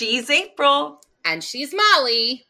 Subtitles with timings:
[0.00, 1.02] She's April.
[1.26, 2.46] And she's Molly.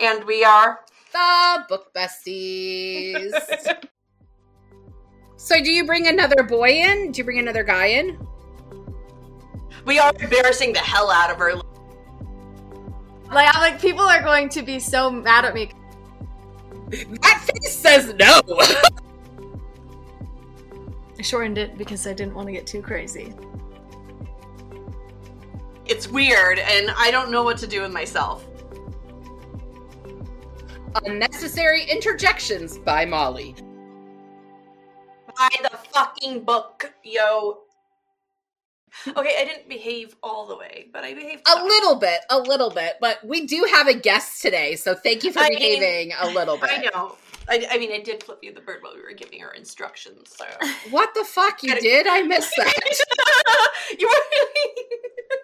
[0.00, 0.80] And we are
[1.12, 3.30] the Book Besties.
[5.36, 7.12] so, do you bring another boy in?
[7.12, 8.18] Do you bring another guy in?
[9.84, 11.52] We are embarrassing the hell out of her.
[13.30, 15.70] Like, I'm like, people are going to be so mad at me.
[16.88, 18.40] That face says no.
[21.18, 23.34] I shortened it because I didn't want to get too crazy.
[25.86, 28.46] It's weird, and I don't know what to do with myself.
[31.04, 33.54] Unnecessary Interjections by Molly.
[35.36, 37.58] By the fucking book, yo.
[39.08, 42.70] Okay, I didn't behave all the way, but I behaved a little bit, a little
[42.70, 42.94] bit.
[43.00, 46.28] But we do have a guest today, so thank you for I behaving mean, a
[46.28, 46.70] little bit.
[46.70, 47.16] I know.
[47.46, 50.34] I, I, mean, I did flip you the bird while we were giving her instructions.
[50.34, 50.46] So
[50.90, 52.06] what the fuck you did?
[52.06, 52.72] I missed that.
[53.98, 54.76] you were really.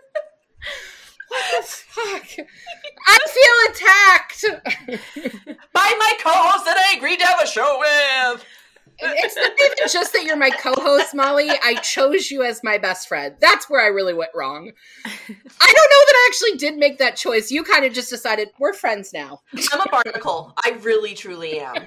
[1.29, 2.47] what the fuck?
[3.07, 4.45] I feel attacked
[5.73, 8.45] by my co-host that I agreed to have a show with
[9.03, 11.51] it's not even just that you're my co-host, Molly.
[11.51, 13.35] I chose you as my best friend.
[13.41, 14.71] That's where I really went wrong.
[15.07, 17.51] I don't know that I actually did make that choice.
[17.51, 19.41] You kind of just decided we're friends now.
[19.73, 20.53] I'm a barnacle.
[20.63, 21.87] I really, truly am.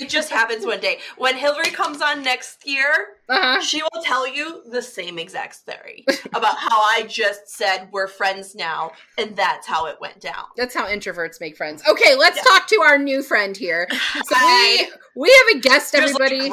[0.00, 0.98] It just happens one day.
[1.16, 3.60] When Hillary comes on next year, uh-huh.
[3.60, 8.54] she will tell you the same exact story about how I just said we're friends
[8.54, 10.44] now, and that's how it went down.
[10.56, 11.82] That's how introverts make friends.
[11.88, 12.42] Okay, let's yeah.
[12.42, 13.88] talk to our new friend here.
[14.24, 16.50] So we we have a guest, everybody.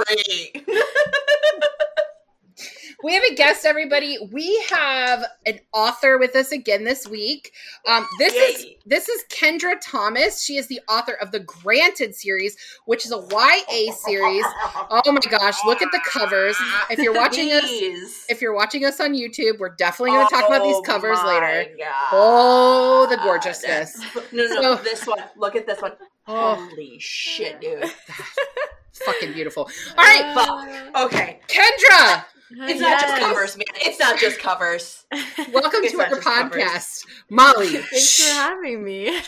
[3.02, 4.18] We have a guest, everybody.
[4.32, 7.54] We have an author with us again this week.
[7.88, 8.40] Um, this Yay.
[8.42, 10.44] is this is Kendra Thomas.
[10.44, 14.44] She is the author of the Granted series, which is a YA series.
[14.90, 16.58] Oh my gosh, look at the covers!
[16.90, 17.66] If you're watching us,
[18.30, 21.20] if you're watching us on YouTube, we're definitely going to talk about these oh covers
[21.24, 21.70] later.
[21.78, 22.10] God.
[22.12, 23.98] Oh, the gorgeousness!
[24.32, 25.20] No, no, so, this one.
[25.38, 25.94] Look at this one.
[26.28, 26.56] Oh.
[26.56, 27.86] Holy shit, dude!
[28.94, 29.64] fucking beautiful.
[29.98, 31.06] All right, fuck.
[31.06, 32.26] Okay, Kendra.
[32.52, 33.02] It's yes.
[33.02, 33.66] not just covers, man.
[33.76, 35.06] It's not just covers.
[35.54, 37.06] Welcome it's to our podcast, covers.
[37.30, 37.68] Molly.
[37.68, 39.22] Thanks for having me.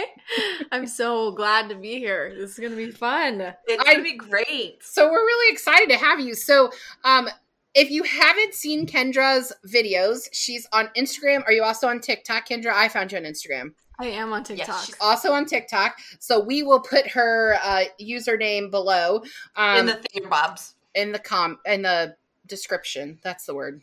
[0.72, 2.34] I'm so glad to be here.
[2.36, 3.54] This is going to be fun.
[3.66, 4.82] It's going to be great.
[4.82, 6.34] So we're really excited to have you.
[6.34, 6.70] So,
[7.04, 7.28] um,
[7.72, 11.44] if you haven't seen Kendra's videos, she's on Instagram.
[11.46, 12.72] Are you also on TikTok, Kendra?
[12.72, 13.74] I found you on Instagram.
[14.00, 14.66] I am on TikTok.
[14.66, 15.96] Yes, she's also on TikTok.
[16.18, 19.22] So we will put her uh, username below
[19.54, 20.74] um, in the thing, Bobs.
[20.96, 22.16] In the com in the
[22.50, 23.18] description.
[23.22, 23.80] That's the word.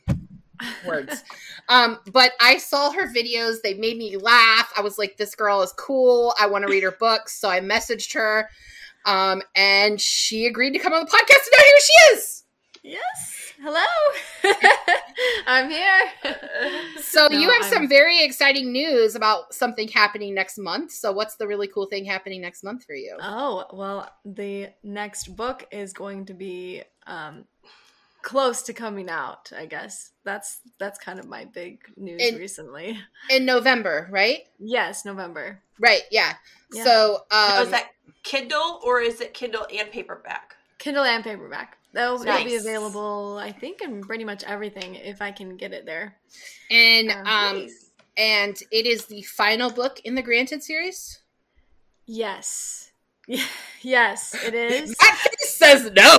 [0.88, 1.24] Words.
[1.70, 3.62] um, but I saw her videos.
[3.64, 4.72] They made me laugh.
[4.78, 6.34] I was like, this girl is cool.
[6.40, 7.40] I want to read her books.
[7.40, 8.50] So I messaged her.
[9.06, 11.46] Um, and she agreed to come on the podcast.
[11.46, 12.44] And now here she is.
[12.84, 13.54] Yes.
[13.62, 13.84] Hello.
[15.48, 16.02] I'm here.
[17.02, 17.70] So no, you have I'm...
[17.70, 20.92] some very exciting news about something happening next month.
[20.92, 23.18] So what's the really cool thing happening next month for you?
[23.20, 27.46] Oh, well, the next book is going to be um,
[28.28, 30.12] close to coming out i guess.
[30.26, 33.00] That's that's kind of my big news in, recently.
[33.30, 34.40] in november right?
[34.60, 35.62] Yes november.
[35.80, 36.34] Right yeah,
[36.74, 36.84] yeah.
[36.84, 37.92] so um is that
[38.24, 40.58] kindle or is it kindle and paperback?
[40.78, 41.78] Kindle and paperback.
[41.94, 42.44] That'll nice.
[42.44, 46.18] be available i think in pretty much everything if i can get it there.
[46.70, 47.68] And um, um
[48.18, 51.22] and it is the final book in the granted series?
[52.06, 52.92] Yes.
[53.84, 54.96] Yes it is.
[54.96, 56.18] That says no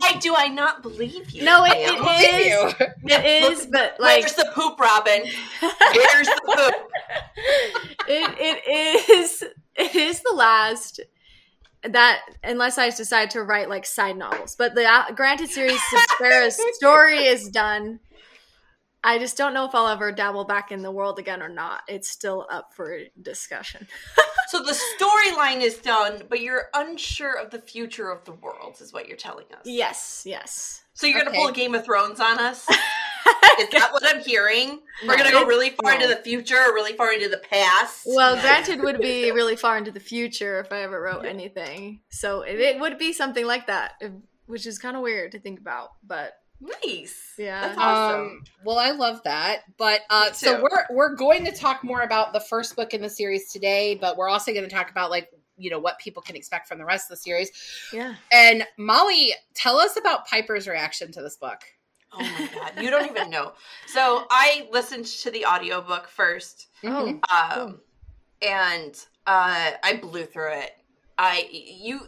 [0.00, 1.44] Why do I not believe you?
[1.44, 2.74] No, it, it is.
[2.80, 2.86] You.
[3.16, 5.22] It is, but like, where's the poop, Robin?
[5.60, 6.74] Where's the poop?
[8.08, 9.44] it it is.
[9.76, 11.00] It is the last
[11.82, 14.56] that unless I decide to write like side novels.
[14.56, 15.80] But the uh, Granted series
[16.18, 18.00] Sarah's story is done.
[19.02, 21.82] I just don't know if I'll ever dabble back in the world again or not.
[21.88, 23.86] It's still up for discussion.
[24.54, 28.92] So the storyline is done, but you're unsure of the future of the world, is
[28.92, 29.62] what you're telling us.
[29.64, 30.84] Yes, yes.
[30.92, 32.64] So you're gonna pull Game of Thrones on us?
[33.58, 34.80] is that what I'm hearing?
[35.06, 36.04] We're gonna go really far no.
[36.04, 38.02] into the future or really far into the past?
[38.06, 42.02] Well, granted would be really far into the future if I ever wrote anything.
[42.10, 44.00] So it, it would be something like that,
[44.46, 46.34] which is kind of weird to think about, but
[46.84, 47.34] Nice.
[47.36, 47.60] Yeah.
[47.60, 48.20] That's awesome.
[48.20, 49.62] Um, well, I love that.
[49.76, 53.10] But uh, so we're we're going to talk more about the first book in the
[53.10, 56.36] series today, but we're also going to talk about like you know what people can
[56.36, 57.50] expect from the rest of the series.
[57.92, 58.14] Yeah.
[58.32, 61.60] And Molly, tell us about Piper's reaction to this book.
[62.12, 63.52] Oh my god, you don't even know.
[63.88, 66.68] So I listened to the audiobook first.
[66.84, 67.20] Oh.
[67.32, 67.80] Um,
[68.40, 68.94] and
[69.26, 70.70] uh, I blew through it.
[71.18, 72.00] I you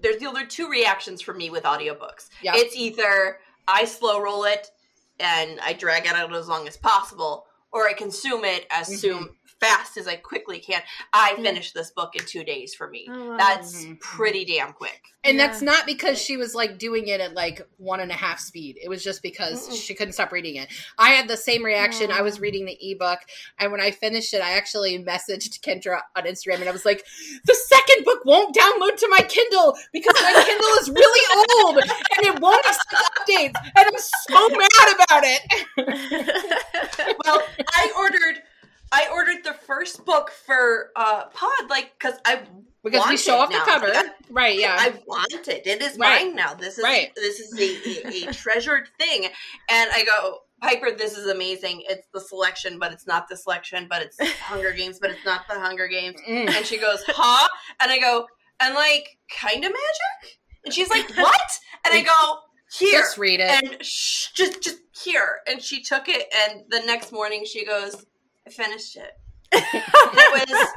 [0.00, 2.28] there's the other two reactions for me with audiobooks.
[2.42, 2.52] Yeah.
[2.54, 4.70] It's either I slow roll it
[5.18, 8.96] and I drag it out as long as possible, or I consume it as mm-hmm.
[8.96, 9.28] soon
[9.64, 10.82] fast as I quickly can.
[11.12, 13.06] I finished this book in two days for me.
[13.10, 13.94] Oh, that's mm-hmm.
[14.00, 15.02] pretty damn quick.
[15.24, 15.46] And yeah.
[15.46, 18.78] that's not because she was like doing it at like one and a half speed.
[18.82, 19.82] It was just because Mm-mm.
[19.82, 20.68] she couldn't stop reading it.
[20.98, 22.10] I had the same reaction.
[22.12, 23.20] I was reading the ebook,
[23.58, 27.06] and when I finished it, I actually messaged Kendra on Instagram, and I was like,
[27.46, 32.26] "The second book won't download to my Kindle because my Kindle is really old and
[32.26, 35.42] it won't accept updates, and I'm so mad about it."
[37.24, 37.42] well,
[37.74, 38.42] I ordered
[38.92, 42.42] I ordered the first book for uh Pod, like because I
[42.84, 43.64] because we show off now.
[43.64, 44.58] the cover, I, right?
[44.58, 45.66] Yeah, I want it.
[45.66, 46.26] It is right.
[46.26, 46.54] mine now.
[46.54, 47.10] This is right.
[47.16, 49.24] this is a, a, a treasured thing,
[49.70, 50.38] and I go.
[50.60, 51.82] Piper, this is amazing.
[51.90, 55.42] It's the selection, but it's not the selection, but it's Hunger Games, but it's not
[55.46, 56.18] the Hunger Games.
[56.26, 56.48] Mm.
[56.48, 57.48] And she goes, huh?
[57.82, 58.26] And I go,
[58.60, 60.38] and like, kind of magic?
[60.64, 61.50] And she's like, what?
[61.84, 62.38] And I go,
[62.78, 63.00] here.
[63.00, 63.50] Just read it.
[63.50, 65.40] And shh, just, just here.
[65.46, 68.06] And she took it, and the next morning she goes,
[68.46, 69.12] I finished it.
[69.52, 70.68] it was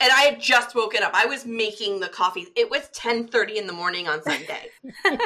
[0.00, 1.10] and I had just woken up.
[1.14, 2.46] I was making the coffee.
[2.54, 4.70] It was 10:30 in the morning on Sunday.
[5.04, 5.20] and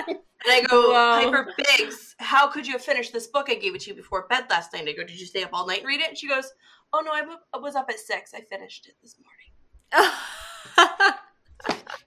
[0.46, 3.49] I go, Piper Biggs, how could you have finished this book?
[3.50, 4.88] I gave it to you before bed last night.
[4.88, 6.08] I go, did you stay up all night and read it?
[6.08, 6.52] And she goes,
[6.93, 8.32] oh no, I, w- I was up at six.
[8.35, 9.43] I finished it this morning.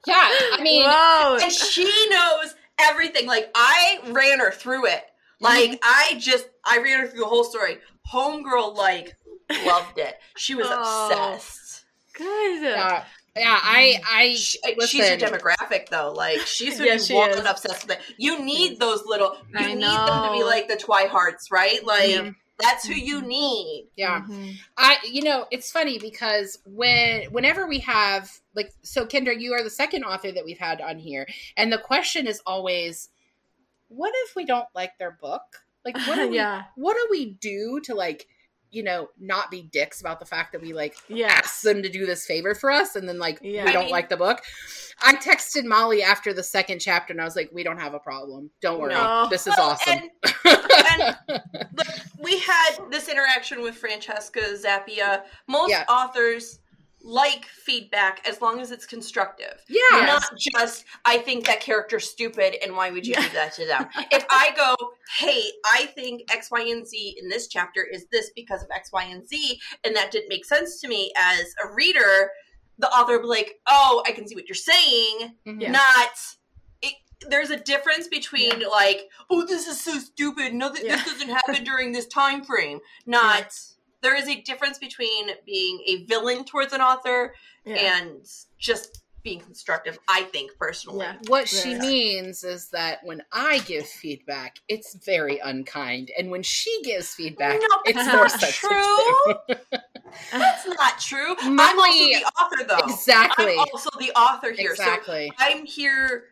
[0.08, 1.38] yeah, I mean, Whoa.
[1.42, 3.28] and she knows everything.
[3.28, 5.04] Like I ran her through it.
[5.40, 5.76] Like mm-hmm.
[5.84, 7.78] I just I ran her through the whole story.
[8.12, 9.16] Homegirl like
[9.66, 10.16] loved it.
[10.38, 11.86] She was oh, obsessed.
[12.14, 12.64] Good.
[12.64, 13.04] Yeah.
[13.38, 16.14] Yeah, I, I, she, she's your demographic though.
[16.14, 17.40] Like she's who yeah, you she want is.
[17.40, 18.04] obsessed with it.
[18.18, 19.36] You need those little.
[19.52, 20.06] You I need know.
[20.06, 21.86] them to be like the Twihards, right?
[21.86, 22.32] Like yeah.
[22.60, 23.28] that's who you mm-hmm.
[23.28, 23.90] need.
[23.98, 24.52] Yeah, mm-hmm.
[24.78, 25.00] I.
[25.04, 29.70] You know, it's funny because when whenever we have like, so Kendra, you are the
[29.70, 31.28] second author that we've had on here,
[31.58, 33.10] and the question is always,
[33.90, 35.66] what if we don't like their book?
[35.84, 36.64] Like, what do we, yeah.
[36.76, 38.28] what do we do to like
[38.76, 41.32] you know, not be dicks about the fact that we like yes.
[41.32, 43.64] ask them to do this favor for us and then like yeah.
[43.64, 44.42] we don't I mean, like the book.
[45.02, 48.00] I texted Molly after the second chapter and I was like, we don't have a
[48.00, 48.50] problem.
[48.62, 48.94] Don't worry.
[48.94, 49.28] No.
[49.30, 49.94] This is well, awesome.
[49.94, 50.58] And,
[50.92, 51.18] and
[51.74, 51.88] look,
[52.22, 55.24] we had this interaction with Francesca Zappia.
[55.48, 55.86] Most yeah.
[55.88, 56.60] authors
[57.06, 59.64] like feedback as long as it's constructive.
[59.70, 60.06] Yeah.
[60.06, 63.88] Not just, I think that character's stupid and why would you do that to them?
[64.12, 64.76] if I go,
[65.20, 68.92] hey, I think X, Y, and Z in this chapter is this because of X,
[68.92, 72.32] Y, and Z, and that didn't make sense to me as a reader,
[72.80, 75.36] the author will be like, oh, I can see what you're saying.
[75.46, 75.72] Mm-hmm.
[75.72, 76.10] Not,
[77.30, 78.68] there's a difference between yeah.
[78.68, 80.54] like, oh, this is so stupid.
[80.54, 80.96] No, th- yeah.
[80.96, 82.80] this doesn't happen during this time frame.
[83.06, 83.54] Not.
[84.06, 87.34] Yeah there is a difference between being a villain towards an author
[87.66, 87.98] yeah.
[87.98, 88.24] and
[88.60, 91.00] just being constructive, I think personally.
[91.08, 91.16] Yeah.
[91.26, 96.12] What she means is that when I give feedback, it's very unkind.
[96.20, 99.58] And when she gives feedback, no, it's more true.
[100.32, 101.36] that's not true.
[101.40, 102.94] I'm also the author though.
[102.94, 103.54] Exactly.
[103.54, 104.70] I'm also the author here.
[104.70, 105.34] Exactly.
[105.40, 106.26] So I'm here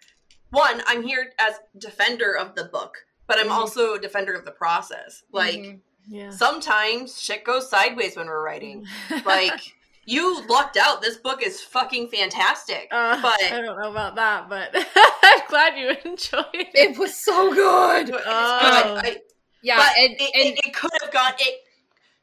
[0.52, 3.54] one, I'm here as defender of the book, but I'm mm-hmm.
[3.54, 5.24] also a defender of the process.
[5.31, 6.29] Like mm-hmm yeah.
[6.29, 8.85] Sometimes shit goes sideways when we're writing.
[9.25, 9.73] like
[10.05, 11.01] you lucked out.
[11.01, 12.88] This book is fucking fantastic.
[12.91, 14.71] Uh, but I don't know about that, but
[15.23, 16.69] I'm glad you enjoyed it.
[16.73, 18.13] It was so good.
[18.13, 18.21] Oh.
[18.25, 19.17] I,
[19.61, 21.33] yeah, but and, it, and, it, it could have gone.
[21.39, 21.61] It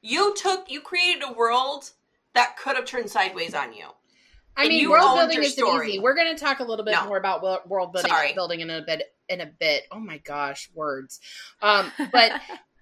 [0.02, 1.90] you took you created a world
[2.34, 3.86] that could have turned sideways on you.
[4.56, 5.98] I mean, world building isn't easy.
[6.00, 7.06] We're going to talk a little bit no.
[7.06, 9.14] more about world building, building in a bit.
[9.28, 9.84] In a bit.
[9.90, 11.20] Oh my gosh, words.
[11.62, 12.32] Um, but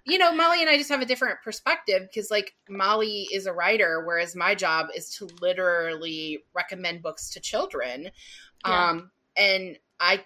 [0.05, 3.53] you know, Molly and I just have a different perspective because, like, Molly is a
[3.53, 8.09] writer, whereas my job is to literally recommend books to children.
[8.65, 8.89] Yeah.
[8.89, 10.23] Um, and I,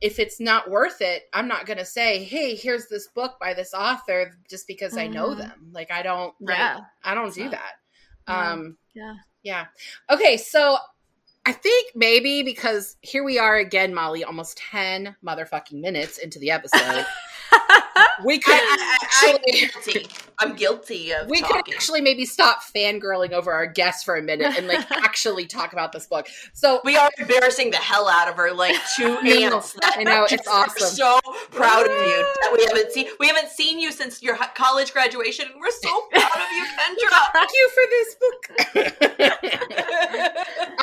[0.00, 3.54] if it's not worth it, I'm not going to say, "Hey, here's this book by
[3.54, 5.00] this author," just because mm-hmm.
[5.00, 5.40] I know mm-hmm.
[5.40, 5.70] them.
[5.72, 7.72] Like, I don't, yeah, I, I don't do that.
[8.28, 8.52] Yeah.
[8.52, 9.66] Um, yeah, yeah.
[10.10, 10.78] Okay, so
[11.48, 16.50] I think maybe because here we are again, Molly, almost 10 motherfucking minutes into the
[16.50, 17.06] episode.
[18.24, 20.06] we could I, actually, am guilty.
[20.38, 21.28] I'm guilty of.
[21.28, 21.62] We talking.
[21.64, 25.72] could actually maybe stop fangirling over our guests for a minute and like actually talk
[25.72, 26.28] about this book.
[26.52, 29.76] So we are embarrassing the hell out of her, like two aunts.
[29.82, 30.88] I know it's awesome.
[30.88, 31.18] So
[31.50, 33.08] proud of you that we haven't seen.
[33.18, 37.32] We haven't seen you since your college graduation, and we're so proud of you, Kendra.
[37.32, 38.48] Thank you for this book.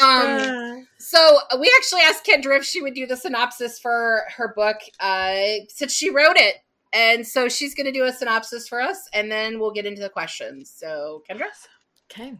[0.01, 0.75] um.
[1.05, 5.65] So we actually asked Kendra if she would do the synopsis for her book, uh,
[5.69, 6.55] since she wrote it
[6.95, 10.01] and so she's going to do a synopsis for us, and then we'll get into
[10.01, 10.71] the questions.
[10.74, 11.47] So, Kendra?
[12.09, 12.33] Okay.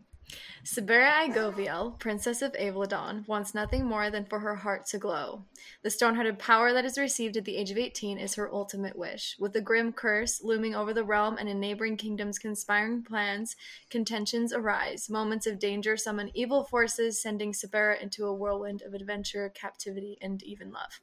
[0.65, 5.43] Sabera Igoviel, Princess of Avladon, wants nothing more than for her heart to glow.
[5.84, 9.36] The stone-hearted power that is received at the age of 18 is her ultimate wish.
[9.39, 13.55] With the grim curse looming over the realm and in neighboring kingdoms conspiring plans,
[13.91, 15.07] contentions arise.
[15.07, 20.41] Moments of danger summon evil forces, sending Sabera into a whirlwind of adventure, captivity, and
[20.41, 21.00] even love.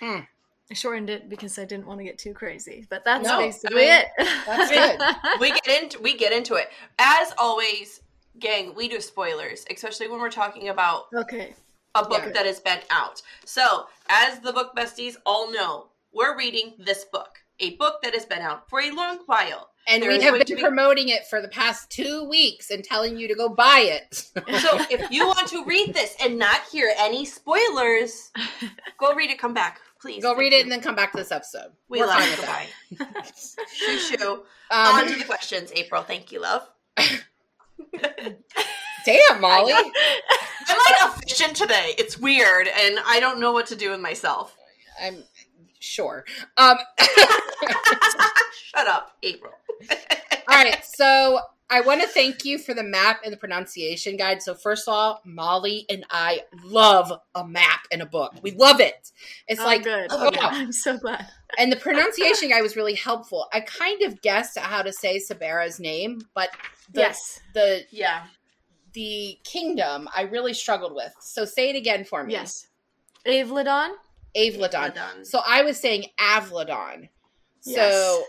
[0.00, 0.20] Hmm.
[0.72, 3.46] I shortened it because I didn't want to get too crazy, but that's No, I
[3.46, 4.06] basically mean, it.
[4.44, 5.00] that's good.
[5.40, 8.02] we get into we get into it as always
[8.38, 11.54] gang we do spoilers especially when we're talking about okay.
[11.94, 12.32] a book Yeah.
[12.32, 13.20] that has been out.
[13.44, 18.24] So as the book besties all know we're reading this book a book that has
[18.24, 19.70] been out for a long while.
[19.88, 23.16] And There we have been be- promoting it for the past two weeks and telling
[23.18, 24.14] you to go buy it.
[24.60, 28.30] so if you want to read this and not hear any spoilers
[28.98, 30.22] go read it come back please.
[30.22, 31.72] Go Thank read it and then come back to this episode.
[31.88, 32.28] we We're love fine
[32.90, 32.96] you.
[32.98, 33.22] with goodbye.
[33.74, 34.32] Shoo shoo
[34.70, 36.02] um, on to the questions april.
[36.02, 36.68] Thank you love
[39.04, 39.72] damn, Molly.
[39.72, 39.90] I
[40.68, 41.94] I'm like efficient today.
[41.98, 44.56] It's weird, and I don't know what to do with myself.
[45.02, 45.24] I'm
[45.78, 46.24] sure.
[46.56, 46.76] Um,
[48.74, 49.52] Shut up, April.
[49.90, 51.40] all right, so
[51.70, 54.42] I want to thank you for the map and the pronunciation guide.
[54.42, 58.32] So first of all, Molly and I love a map and a book.
[58.42, 59.12] We love it.
[59.48, 60.06] It's Oh, like good.
[60.10, 60.38] oh, Okay.
[60.40, 61.26] I'm so glad.
[61.58, 63.48] and the pronunciation guide was really helpful.
[63.52, 66.48] I kind of guessed how to say Sabera's name, but
[66.92, 67.40] the, yes.
[67.52, 68.24] the Yeah.
[68.94, 71.12] the kingdom I really struggled with.
[71.20, 72.32] So say it again for me.
[72.32, 72.66] Yes.
[73.26, 73.90] Avladon.
[74.34, 74.94] Avladon.
[74.94, 75.24] Done.
[75.24, 77.10] So I was saying Avladon.
[77.60, 78.24] So Yes.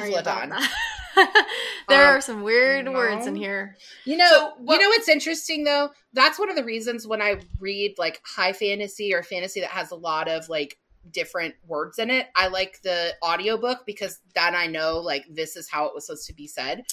[0.00, 0.60] Sorry Avladon.
[1.88, 3.76] there Um, are some weird words in here.
[4.04, 5.90] You know, So what- you know what's interesting though?
[6.12, 9.90] That's one of the reasons when I read like high fantasy or fantasy that has
[9.90, 10.78] a lot of like
[11.12, 15.68] different words in it, I like the audiobook because then I know like this is
[15.68, 16.84] how it was supposed to be said.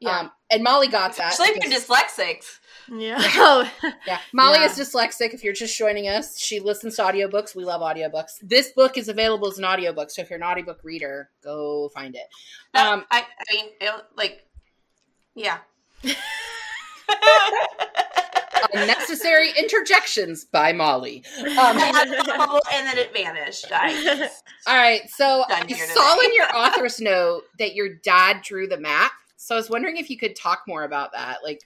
[0.00, 0.18] Yeah.
[0.20, 1.32] Um and Molly got that.
[1.32, 2.44] Especially if you're dyslexic.
[2.90, 3.16] yeah.
[3.36, 3.70] Oh.
[4.06, 4.18] yeah.
[4.32, 4.66] Molly Yeah.
[4.66, 5.34] is dyslexic.
[5.34, 7.54] If you're just joining us, she listens to audiobooks.
[7.56, 8.32] We love audiobooks.
[8.42, 12.14] This book is available as an audiobook, so if you're an audiobook reader, go find
[12.14, 12.26] it.
[12.74, 14.44] That- Um, I, I mean, you know, like,
[15.34, 15.58] yeah.
[18.74, 21.24] Unnecessary interjections by Molly.
[21.40, 23.66] Um, I had a bubble and then it vanished.
[23.70, 24.28] I,
[24.66, 26.26] All right, so Done I saw today.
[26.26, 29.12] in your author's note that your dad drew the map.
[29.36, 31.38] So I was wondering if you could talk more about that.
[31.44, 31.60] Like,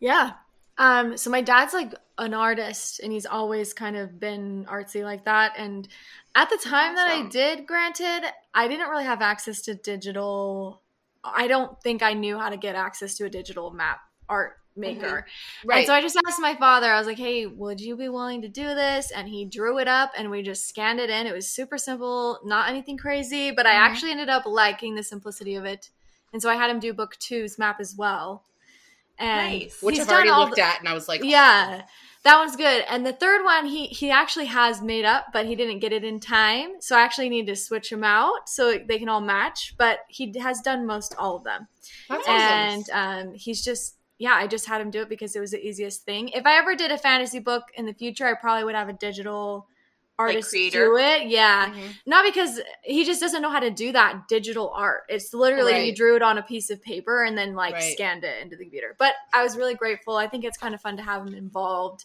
[0.00, 0.32] Yeah.
[0.76, 5.24] Um, so my dad's like an artist and he's always kind of been artsy like
[5.24, 5.52] that.
[5.56, 5.86] And
[6.34, 7.28] at the time that I Awesome.
[7.28, 8.22] did, granted,
[8.52, 10.82] I didn't really have access to digital.
[11.22, 15.26] I don't think I knew how to get access to a digital map art maker.
[15.64, 15.78] right?
[15.78, 18.42] And so I just asked my father, I was like, hey, would you be willing
[18.42, 19.10] to do this?
[19.10, 21.26] And he drew it up and we just scanned it in.
[21.26, 23.78] It was super simple, not anything crazy, but I Mhm.
[23.78, 25.90] actually ended up liking the simplicity of it.
[26.32, 28.44] And so I had him do book two's map as well.
[29.16, 29.80] And Nice.
[29.80, 31.82] Which I've already looked the- at, and I was like, yeah,
[32.24, 32.84] that one's good.
[32.88, 36.02] And the third one, he he actually has made up, but he didn't get it
[36.02, 36.80] in time.
[36.80, 39.74] So I actually need to switch them out so they can all match.
[39.78, 41.68] But he has done most all of them,
[42.08, 43.28] that's and awesome.
[43.28, 44.34] um, he's just yeah.
[44.34, 46.28] I just had him do it because it was the easiest thing.
[46.28, 48.92] If I ever did a fantasy book in the future, I probably would have a
[48.92, 49.68] digital
[50.16, 50.84] artist creator?
[50.84, 51.26] do it.
[51.26, 51.94] Yeah, Mhm.
[52.06, 55.02] not because he just doesn't know how to do that digital art.
[55.08, 55.96] It's literally he Right.
[55.96, 57.92] drew it on a piece of paper and then like Right.
[57.92, 58.94] scanned it into the computer.
[58.96, 60.16] But I was really grateful.
[60.16, 62.04] I think it's kind of fun to have him involved.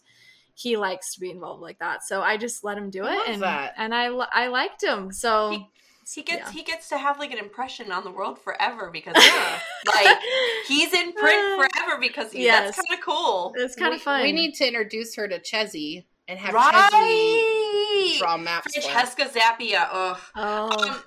[0.55, 3.27] He likes to be involved like that, so I just let him do I it,
[3.27, 3.75] and that.
[3.77, 5.11] and I I liked him.
[5.11, 5.67] So He-
[6.13, 6.51] He gets Yeah.
[6.51, 10.17] he gets to have like an impression on the world forever because like
[10.67, 12.75] he's in print forever because he, Yes.
[12.75, 13.53] that's kind of cool.
[13.57, 14.21] it's kind of fun.
[14.23, 18.73] We need to introduce her to Chessie and have Chessie draw maps.
[18.75, 18.81] for.
[18.81, 19.87] Francesca Zappia.
[19.91, 20.17] Ugh.
[20.35, 21.03] oh Um,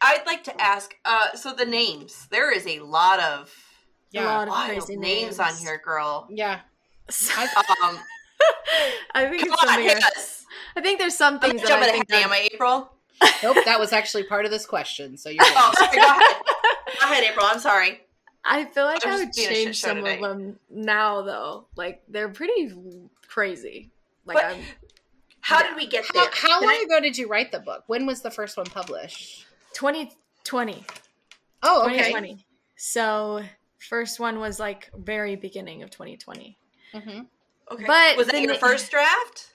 [0.00, 0.94] I'd like to ask.
[1.04, 2.26] Uh, so the names.
[2.30, 3.54] There is a lot of
[4.10, 6.28] yeah, a lot of crazy names, names, on here, girl.
[6.30, 6.60] yeah.
[7.82, 7.98] Um,
[9.14, 9.84] I think come it's on, something.
[9.84, 10.44] hit I, us.
[10.76, 12.90] I think there's some I'm that jumping I ahead, think am I, April?
[13.42, 15.16] Nope, that was actually part of this question.
[15.16, 15.90] So you're Oh, right.
[15.90, 15.96] sorry.
[15.96, 16.42] Go ahead.
[17.00, 17.46] Go ahead, April.
[17.46, 18.00] I'm sorry.
[18.44, 20.16] I feel like I'm I would being a shit change some today.
[20.16, 21.66] of them now, though.
[21.76, 22.72] Like they're pretty
[23.26, 23.90] crazy.
[24.26, 24.62] Like But- I'm
[25.40, 25.68] How Yeah.
[25.68, 26.24] did we get there?
[26.32, 27.84] How, how long I- ago did you write the book?
[27.86, 29.46] When was the first one published?
[29.74, 30.84] 2020.
[31.62, 31.96] Oh, okay.
[31.96, 32.44] 2020.
[32.76, 33.42] So
[33.78, 36.56] first one was like very beginning of 2020.
[36.92, 37.20] hmm
[37.70, 37.84] Okay.
[37.86, 39.52] But was that the your first draft?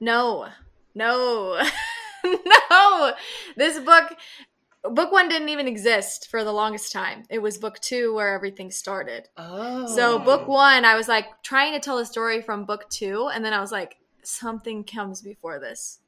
[0.00, 0.46] No,
[0.94, 1.60] no,
[2.70, 3.12] no.
[3.56, 4.14] This book,
[4.84, 7.24] book one didn't even exist for the longest time.
[7.30, 9.28] It was book two where everything started.
[9.36, 13.28] Oh, So book one, I was like trying to tell a story from book two,
[13.32, 16.00] and then I was like, something comes before this.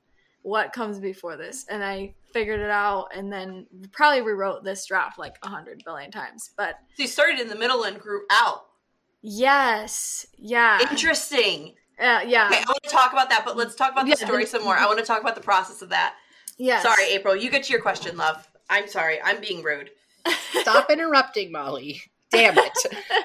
[0.43, 1.67] What comes before this?
[1.69, 6.11] And I figured it out, and then probably rewrote this draft like a hundred billion
[6.11, 6.51] times.
[6.57, 8.67] But So you started in the middle and grew out.
[9.23, 10.27] Yes.
[10.39, 10.81] Yeah.
[10.81, 11.75] Interesting.
[12.01, 12.47] Uh, yeah.
[12.47, 14.65] Okay, I want to talk about that, but let's talk about the yeah, story some
[14.65, 14.77] more.
[14.77, 16.15] I want to talk about the process of that.
[16.57, 16.81] Yeah.
[16.81, 17.37] Sorry, April.
[17.37, 18.49] You get to your question, love.
[18.71, 19.21] I'm sorry.
[19.23, 19.91] I'm being rude.
[20.53, 22.01] Stop interrupting, Molly.
[22.31, 22.73] Damn it.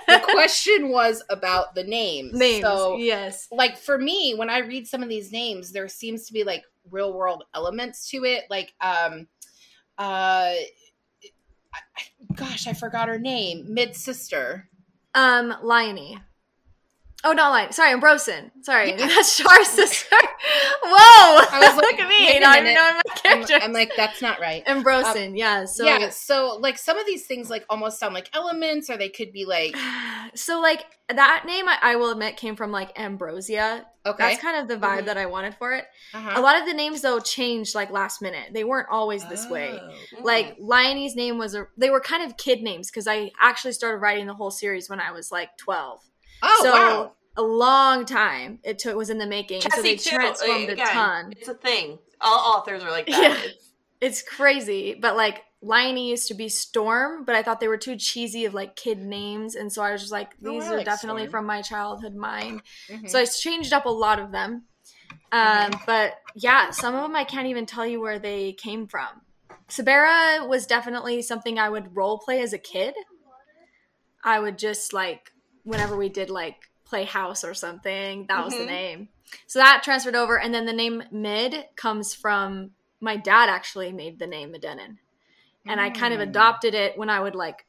[0.07, 2.33] the question was about the names.
[2.33, 2.63] Names.
[2.63, 3.47] So, yes.
[3.51, 6.63] Like for me, when I read some of these names, there seems to be like
[6.89, 8.45] real world elements to it.
[8.49, 9.27] Like, um,
[9.97, 10.53] uh,
[12.35, 13.73] gosh, I forgot her name.
[13.73, 14.69] Mid sister.
[15.13, 16.19] Um, Liony.
[17.25, 17.71] Oh, not Lion.
[17.71, 18.51] Sorry, Ambrosen.
[18.61, 18.97] Sorry, yeah.
[19.07, 20.15] that's Char's sister.
[20.83, 21.45] Whoa!
[21.51, 22.39] I was like, look at me.
[22.39, 23.55] Not even knowing my character.
[23.55, 24.61] I'm, I'm, like, that's not right.
[24.67, 25.29] Ambrosen.
[25.29, 25.65] Um, yeah.
[25.65, 26.09] So yeah.
[26.09, 29.45] So like some of these things like almost sound like elements, or they could be
[29.45, 29.75] like.
[30.33, 33.85] So like that name, I, I will admit, came from like Ambrosia.
[34.05, 34.17] Okay.
[34.17, 35.05] That's kind of the vibe mm-hmm.
[35.05, 35.85] that I wanted for it.
[36.13, 36.33] Uh-huh.
[36.35, 38.49] A lot of the names though changed like last minute.
[38.51, 39.51] They weren't always this oh.
[39.51, 39.79] way.
[40.21, 41.67] Like Liony's name was a.
[41.77, 44.99] They were kind of kid names because I actually started writing the whole series when
[44.99, 46.01] I was like twelve.
[46.45, 47.11] Oh so, wow!
[47.37, 49.61] A long time it took was in the making.
[49.61, 50.15] So they too.
[50.15, 51.33] transformed Again, a ton.
[51.37, 51.99] It's a thing.
[52.21, 53.21] All authors are like that.
[53.21, 53.37] Yeah.
[53.43, 53.71] It's,
[54.01, 57.95] it's crazy, but like Liony used to be Storm, but I thought they were too
[57.95, 60.77] cheesy of like kid names, and so I was just like, oh, these oh, are
[60.77, 61.31] like definitely Storm.
[61.31, 62.61] from my childhood mind.
[62.89, 63.07] Mm-hmm.
[63.07, 64.65] So I changed up a lot of them.
[65.31, 69.07] Um, but yeah, some of them I can't even tell you where they came from.
[69.67, 72.93] Sabera was definitely something I would role play as a kid.
[74.23, 75.31] I would just like
[75.65, 78.45] whenever we did like Playhouse or something, that mm-hmm.
[78.45, 78.67] was the mm-hmm.
[78.67, 79.09] name.
[79.47, 83.49] So that transferred over, and then the name Mid comes from my dad.
[83.49, 84.97] Actually, made the name Medenin,
[85.65, 85.83] and mm.
[85.83, 86.29] I kind of mm.
[86.29, 87.65] adopted it when I would like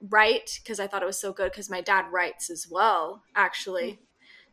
[0.00, 3.92] write because I thought it was so good because my dad writes as well, actually.
[3.92, 3.98] Mm.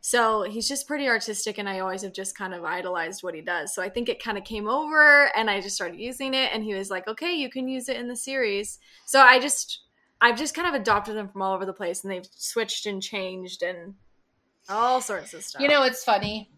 [0.00, 3.42] So he's just pretty artistic, and I always have just kind of idolized what he
[3.42, 3.74] does.
[3.74, 6.64] So I think it kind of came over, and I just started using it, and
[6.64, 9.80] he was like, "Okay, you can use it in the series." So I just
[10.20, 13.02] I've just kind of adopted them from all over the place and they've switched and
[13.02, 13.94] changed and
[14.68, 15.60] all sorts of stuff.
[15.62, 16.50] You know, it's funny.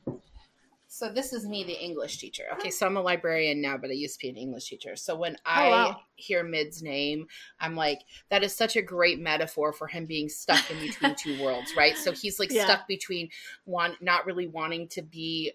[0.90, 2.44] So this is me, the English teacher.
[2.54, 4.96] Okay, so I'm a librarian now, but I used to be an English teacher.
[4.96, 6.00] So when oh, I wow.
[6.16, 7.26] hear Mid's name,
[7.60, 8.00] I'm like,
[8.30, 11.96] that is such a great metaphor for him being stuck in between two worlds, right?
[11.96, 12.64] So he's like yeah.
[12.64, 13.28] stuck between
[13.64, 15.52] one, not really wanting to be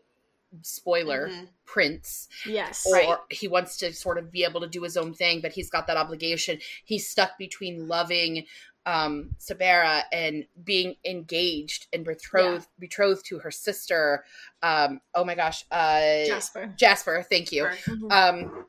[0.61, 1.45] spoiler mm-hmm.
[1.65, 3.17] prince yes or right.
[3.29, 5.87] he wants to sort of be able to do his own thing but he's got
[5.87, 8.45] that obligation he's stuck between loving
[8.85, 12.81] um sabera and being engaged and betrothed yeah.
[12.81, 14.25] betrothed to her sister
[14.61, 16.73] um oh my gosh uh jasper.
[16.77, 17.63] Jasper thank you.
[17.63, 18.11] Mm-hmm.
[18.11, 18.65] um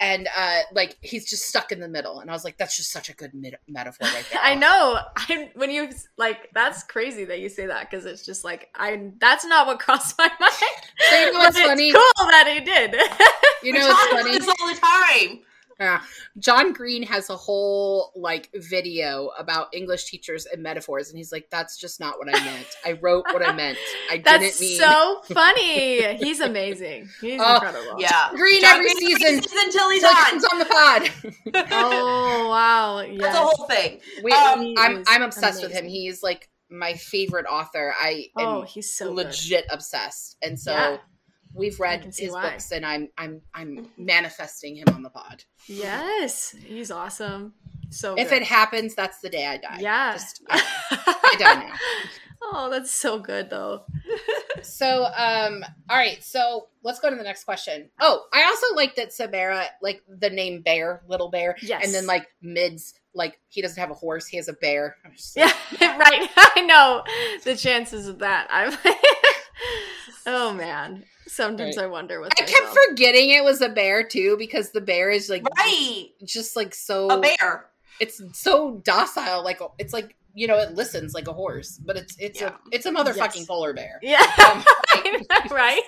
[0.00, 2.20] and uh like he's just stuck in the middle.
[2.20, 3.32] And i was like that's just such a good
[3.68, 4.40] metaphor right there.
[4.42, 4.98] I know.
[5.16, 9.10] I when you like that's crazy that you say that because it's just like i
[9.18, 10.52] that's not what crossed my mind.
[11.10, 12.92] So you know what's funny cool that he did.
[13.62, 14.38] You know it's funny?
[14.38, 15.40] This all the time
[15.82, 16.02] yeah.
[16.38, 21.48] John Green has a whole like video about English teachers and metaphors, and he's like,
[21.50, 22.66] "That's just not what I meant.
[22.84, 23.78] I wrote what I meant.
[24.10, 26.16] I didn't mean." That's so funny.
[26.16, 27.08] He's amazing.
[27.20, 28.00] He's uh, incredible.
[28.00, 30.32] Yeah, John Green John every Green season until he's on.
[30.32, 31.10] He's on the pod.
[31.72, 33.20] oh wow, yes.
[33.20, 34.00] that's a whole thing.
[34.22, 35.68] We, um, I'm I'm obsessed amazing.
[35.68, 35.88] with him.
[35.88, 37.92] He's like my favorite author.
[37.98, 39.74] I oh, he's so legit good.
[39.74, 40.72] obsessed, and so.
[40.72, 40.96] Yeah
[41.54, 42.50] we've read his why.
[42.50, 45.44] books and I'm I'm I'm manifesting him on the pod.
[45.66, 47.54] Yes, he's awesome.
[47.90, 48.42] So if good.
[48.42, 49.78] it happens, that's the day I die.
[49.80, 51.74] Yeah, Just, I, I die now.
[52.42, 53.84] oh, that's so good though.
[54.62, 57.90] so, um, all right, so let's go to the next question.
[58.00, 62.06] Oh, I also like that Sabera, like the name Bear, Little Bear, yes, and then
[62.06, 64.96] like Mids, like he doesn't have a horse, he has a bear.
[65.36, 66.28] yeah, right.
[66.36, 67.02] I know
[67.44, 68.48] the chances of that.
[68.50, 68.76] I'm.
[70.26, 71.84] oh man, Sometimes right.
[71.84, 72.32] I wonder what.
[72.40, 76.56] I kept forgetting it was a bear too because the bear is like right, just
[76.56, 77.66] like so a bear.
[78.00, 82.16] It's so docile, like it's like you know it listens like a horse, but it's
[82.18, 82.48] it's yeah.
[82.48, 83.46] a it's a motherfucking yes.
[83.46, 83.98] polar bear.
[84.02, 84.64] Yeah, um,
[85.50, 85.82] right.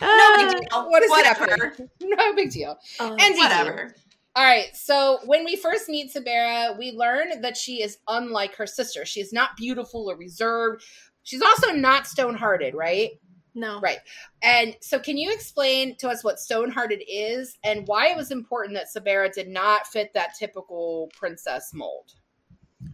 [0.00, 0.90] no big deal.
[0.90, 1.76] What is whatever?
[2.02, 2.78] No big deal.
[2.98, 3.94] Uh, and whatever.
[4.36, 8.66] All right, so when we first meet Sabera, we learn that she is unlike her
[8.66, 9.04] sister.
[9.04, 10.84] She is not beautiful or reserved.
[11.24, 13.10] She's also not stone hearted, right?
[13.54, 13.80] No.
[13.80, 13.98] Right.
[14.42, 18.74] And so, can you explain to us what Stonehearted is and why it was important
[18.74, 22.14] that Sabera did not fit that typical princess mold?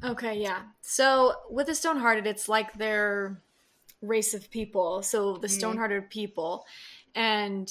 [0.02, 0.62] Okay, yeah.
[0.80, 3.40] So, with the Stonehearted, it's like their
[4.00, 5.02] race of people.
[5.02, 5.58] So, the mm-hmm.
[5.58, 6.64] Stonehearted people.
[7.14, 7.70] And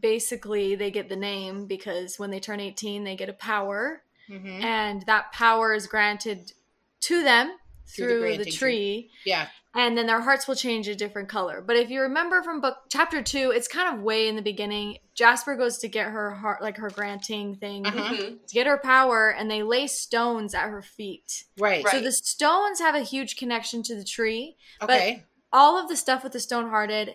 [0.00, 4.02] basically, they get the name because when they turn 18, they get a power.
[4.28, 4.62] Mm-hmm.
[4.62, 6.52] And that power is granted
[7.00, 9.10] to them through, through the, the tree.
[9.24, 11.62] Yeah and then their hearts will change a different color.
[11.64, 14.98] But if you remember from book chapter two, it's kind of way in the beginning.
[15.14, 18.16] Jasper goes to get her heart, like her granting thing, uh-huh.
[18.16, 21.44] to get her power, and they lay stones at her feet.
[21.60, 21.86] Right.
[21.86, 24.56] So the stones have a huge connection to the tree.
[24.82, 25.24] Okay.
[25.50, 27.14] But all of the stuff with the stone hearted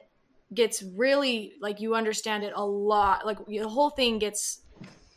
[0.54, 3.26] gets really like you understand it a lot.
[3.26, 4.62] Like the whole thing gets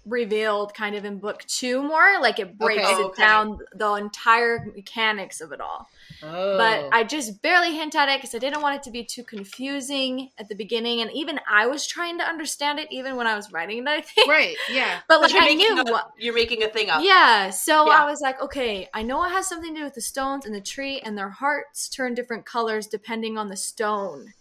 [0.07, 2.21] revealed kind of in book two more.
[2.21, 2.93] Like it breaks okay.
[2.93, 3.23] it okay.
[3.23, 5.89] down the entire mechanics of it all.
[6.23, 6.57] Oh.
[6.57, 9.25] But I just barely hint at it because I didn't want it to be too
[9.25, 13.35] confusing at the beginning, and even I was trying to understand it even when I
[13.35, 13.89] was writing it.
[13.89, 15.01] I think right, yeah.
[15.09, 17.03] But like I knew what you're making a thing up.
[17.03, 18.03] Yeah, so yeah.
[18.03, 20.55] I was like, okay, I know it has something to do with the stones and
[20.55, 24.33] the tree, and their hearts turn different colors depending on the stone.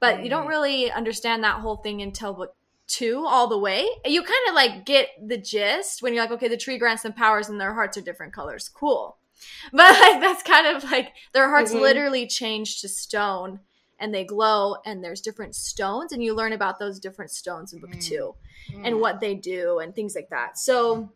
[0.00, 0.24] But mm.
[0.24, 0.50] you don't mm.
[0.50, 3.86] really understand that whole thing until book two all the way.
[4.04, 7.12] You kind of like get the gist when you're like, okay, the tree grants them
[7.12, 8.68] powers and their hearts are different colors.
[8.68, 9.16] Cool.
[9.72, 11.82] But like that's kind of like their hearts mm-hmm.
[11.82, 13.60] literally change to stone
[13.98, 17.80] and they glow and there's different stones and you learn about those different stones in
[17.80, 18.02] book mm.
[18.02, 18.34] 2
[18.72, 18.80] mm.
[18.84, 20.56] and what they do and things like that.
[20.56, 21.10] So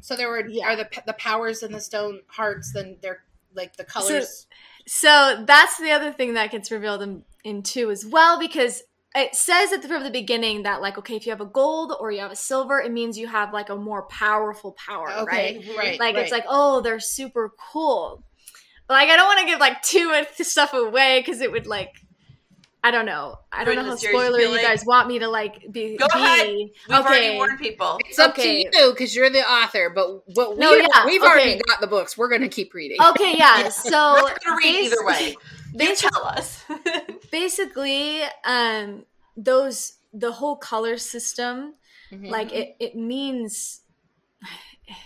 [0.00, 0.66] so there were yeah.
[0.68, 3.22] are the the powers in the stone hearts then they're
[3.54, 4.46] like the colors
[4.86, 8.82] so, so that's the other thing that gets revealed in, in 2 as well because
[9.14, 11.92] it says at the from the beginning that like okay if you have a gold
[12.00, 15.58] or you have a silver it means you have like a more powerful power okay,
[15.66, 16.22] right right like right.
[16.22, 18.22] it's like oh they're super cool
[18.88, 21.90] like i don't want to give like too much stuff away because it would like
[22.84, 23.36] I don't know.
[23.52, 25.96] I don't know how spoiler you like, guys want me to like be.
[25.96, 26.18] Go be.
[26.18, 26.48] ahead.
[26.48, 27.38] We've okay.
[27.38, 28.00] already people.
[28.06, 28.64] It's up okay.
[28.64, 29.88] to you because you're the author.
[29.94, 31.06] But what no, we yeah.
[31.06, 31.30] we've okay.
[31.30, 32.18] already got the books.
[32.18, 32.98] We're gonna keep reading.
[33.10, 33.68] Okay, yeah.
[33.68, 35.36] So we're gonna read either way.
[35.74, 36.64] They tell us.
[37.30, 39.04] basically, um,
[39.36, 41.74] those the whole color system,
[42.12, 42.26] mm-hmm.
[42.26, 43.80] like it, it means.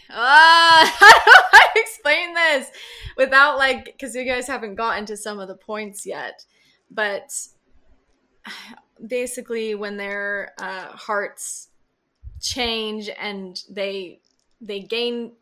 [0.08, 2.70] Uh, how do I explain this
[3.16, 6.44] without like because you guys haven't gotten to some of the points yet,
[6.90, 7.30] but
[9.06, 11.68] basically when their uh, hearts
[12.40, 14.20] change and they
[14.60, 15.32] they gain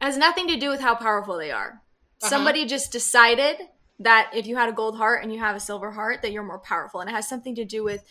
[0.00, 1.82] has nothing to do with how powerful they are.
[2.22, 2.28] Uh-huh.
[2.28, 3.56] Somebody just decided
[3.98, 6.42] that if you had a gold heart and you have a silver heart that you're
[6.42, 8.04] more powerful and it has something to do with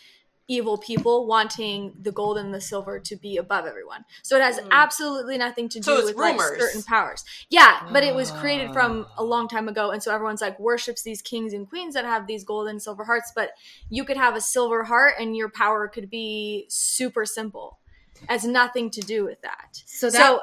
[0.50, 4.04] evil people wanting the gold and the silver to be above everyone.
[4.22, 4.66] So it has mm.
[4.70, 7.22] absolutely nothing to do so with like certain powers.
[7.50, 11.02] Yeah, but it was created from a long time ago and so everyone's like worships
[11.02, 13.50] these kings and queens that have these gold and silver hearts, but
[13.90, 17.78] you could have a silver heart and your power could be super simple.
[18.22, 19.82] It has nothing to do with that.
[19.84, 20.40] So that so,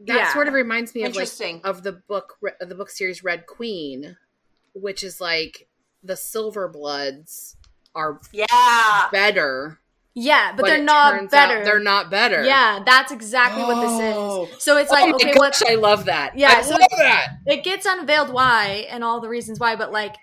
[0.00, 0.32] that yeah.
[0.32, 4.16] sort of reminds me of like of the book the book series Red Queen
[4.74, 5.68] which is like
[6.02, 7.56] the silver bloods
[7.94, 9.80] are yeah better.
[10.16, 11.64] Yeah, but, but they're not better.
[11.64, 12.44] they're not better.
[12.44, 13.66] Yeah, that's exactly oh.
[13.66, 14.14] what this is.
[14.16, 14.48] Oh.
[14.58, 15.60] So it's like, oh okay, what?
[15.68, 16.38] I love that.
[16.38, 17.38] Yeah, I so love that.
[17.46, 20.14] It gets unveiled why and all the reasons why, but like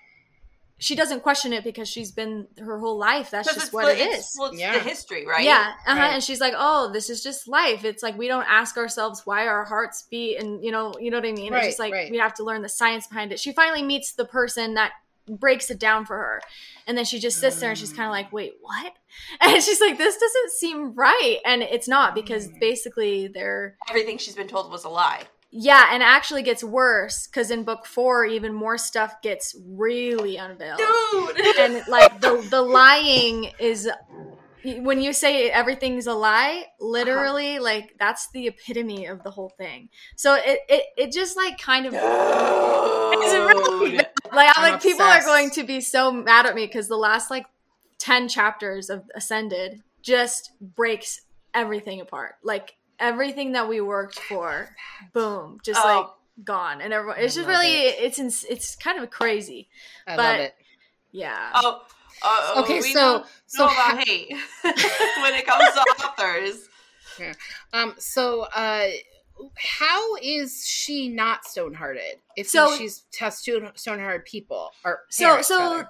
[0.81, 3.29] she doesn't question it because she's been her whole life.
[3.29, 4.35] That's just what it is.
[4.37, 4.73] Well, yeah.
[4.73, 5.45] the history, right?
[5.45, 5.99] Yeah, uh-huh.
[5.99, 6.13] Right.
[6.13, 9.45] and she's like, "Oh, this is just life." It's like we don't ask ourselves why
[9.45, 11.53] our hearts beat, and you know, you know what I mean.
[11.53, 12.09] Right, it's just like right.
[12.09, 13.39] we have to learn the science behind it.
[13.39, 14.93] She finally meets the person that
[15.29, 16.41] breaks it down for her,
[16.87, 18.93] and then she just sits there and she's kind of like, "Wait, what?"
[19.39, 22.59] And she's like, "This doesn't seem right," and it's not because mm.
[22.59, 25.25] basically they're everything she's been told was a lie.
[25.53, 30.77] Yeah, and actually gets worse because in book four, even more stuff gets really unveiled.
[30.77, 33.89] Dude, and like the the lying is
[34.63, 37.63] when you say everything's a lie, literally, uh-huh.
[37.63, 39.89] like that's the epitome of the whole thing.
[40.15, 45.23] So it it, it just like kind of really like I'm, I'm like people are
[45.23, 47.45] going to be so mad at me because the last like
[47.97, 51.21] ten chapters of Ascended just breaks
[51.53, 52.35] everything apart.
[52.43, 54.69] Like everything that we worked for,
[55.11, 55.87] boom, just oh.
[55.87, 56.81] like gone.
[56.81, 58.17] And everyone, it's just really, it.
[58.17, 59.67] it's it's kind of crazy.
[60.07, 60.55] I but, love it.
[61.11, 61.51] Yeah.
[61.55, 61.81] Oh.
[62.23, 64.29] Uh, okay, so so about hate
[64.61, 66.69] when it comes to authors.
[67.19, 67.33] Yeah.
[67.73, 67.95] Um.
[67.97, 68.87] So, uh,
[69.57, 72.19] how is she not stone-hearted?
[72.37, 75.71] If so, she's has stone-hearted people or parents, so so.
[75.77, 75.89] Rather.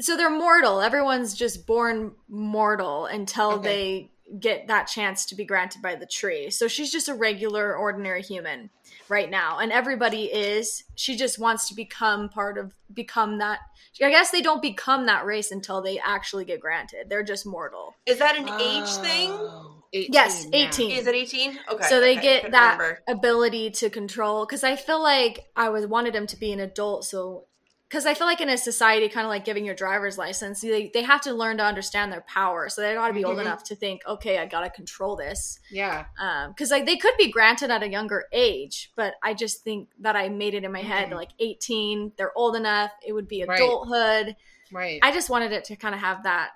[0.00, 0.80] So they're mortal.
[0.80, 3.68] Everyone's just born mortal until okay.
[3.68, 4.10] they
[4.40, 6.50] get that chance to be granted by the tree.
[6.50, 8.70] So she's just a regular, ordinary human
[9.08, 9.58] right now.
[9.58, 10.84] And everybody is.
[10.94, 13.60] She just wants to become part of, become that.
[14.02, 17.08] I guess they don't become that race until they actually get granted.
[17.08, 17.94] They're just mortal.
[18.06, 19.02] Is that an age oh.
[19.02, 19.74] thing?
[19.92, 20.90] 18 yes, 18.
[20.90, 21.58] Is it 18?
[21.70, 21.84] Okay.
[21.86, 23.00] So they okay, get that remember.
[23.08, 24.44] ability to control.
[24.44, 27.46] Because I feel like I was wanted him to be an adult so
[27.88, 30.90] because I feel like in a society, kind of like giving your driver's license, they,
[30.92, 32.68] they have to learn to understand their power.
[32.68, 33.30] So they got to be mm-hmm.
[33.30, 35.58] old enough to think, okay, I got to control this.
[35.70, 36.04] Yeah.
[36.48, 39.88] Because um, like they could be granted at a younger age, but I just think
[40.00, 40.88] that I made it in my mm-hmm.
[40.88, 44.36] head like 18, they're old enough, it would be adulthood.
[44.70, 45.00] Right.
[45.02, 46.50] I just wanted it to kind of have that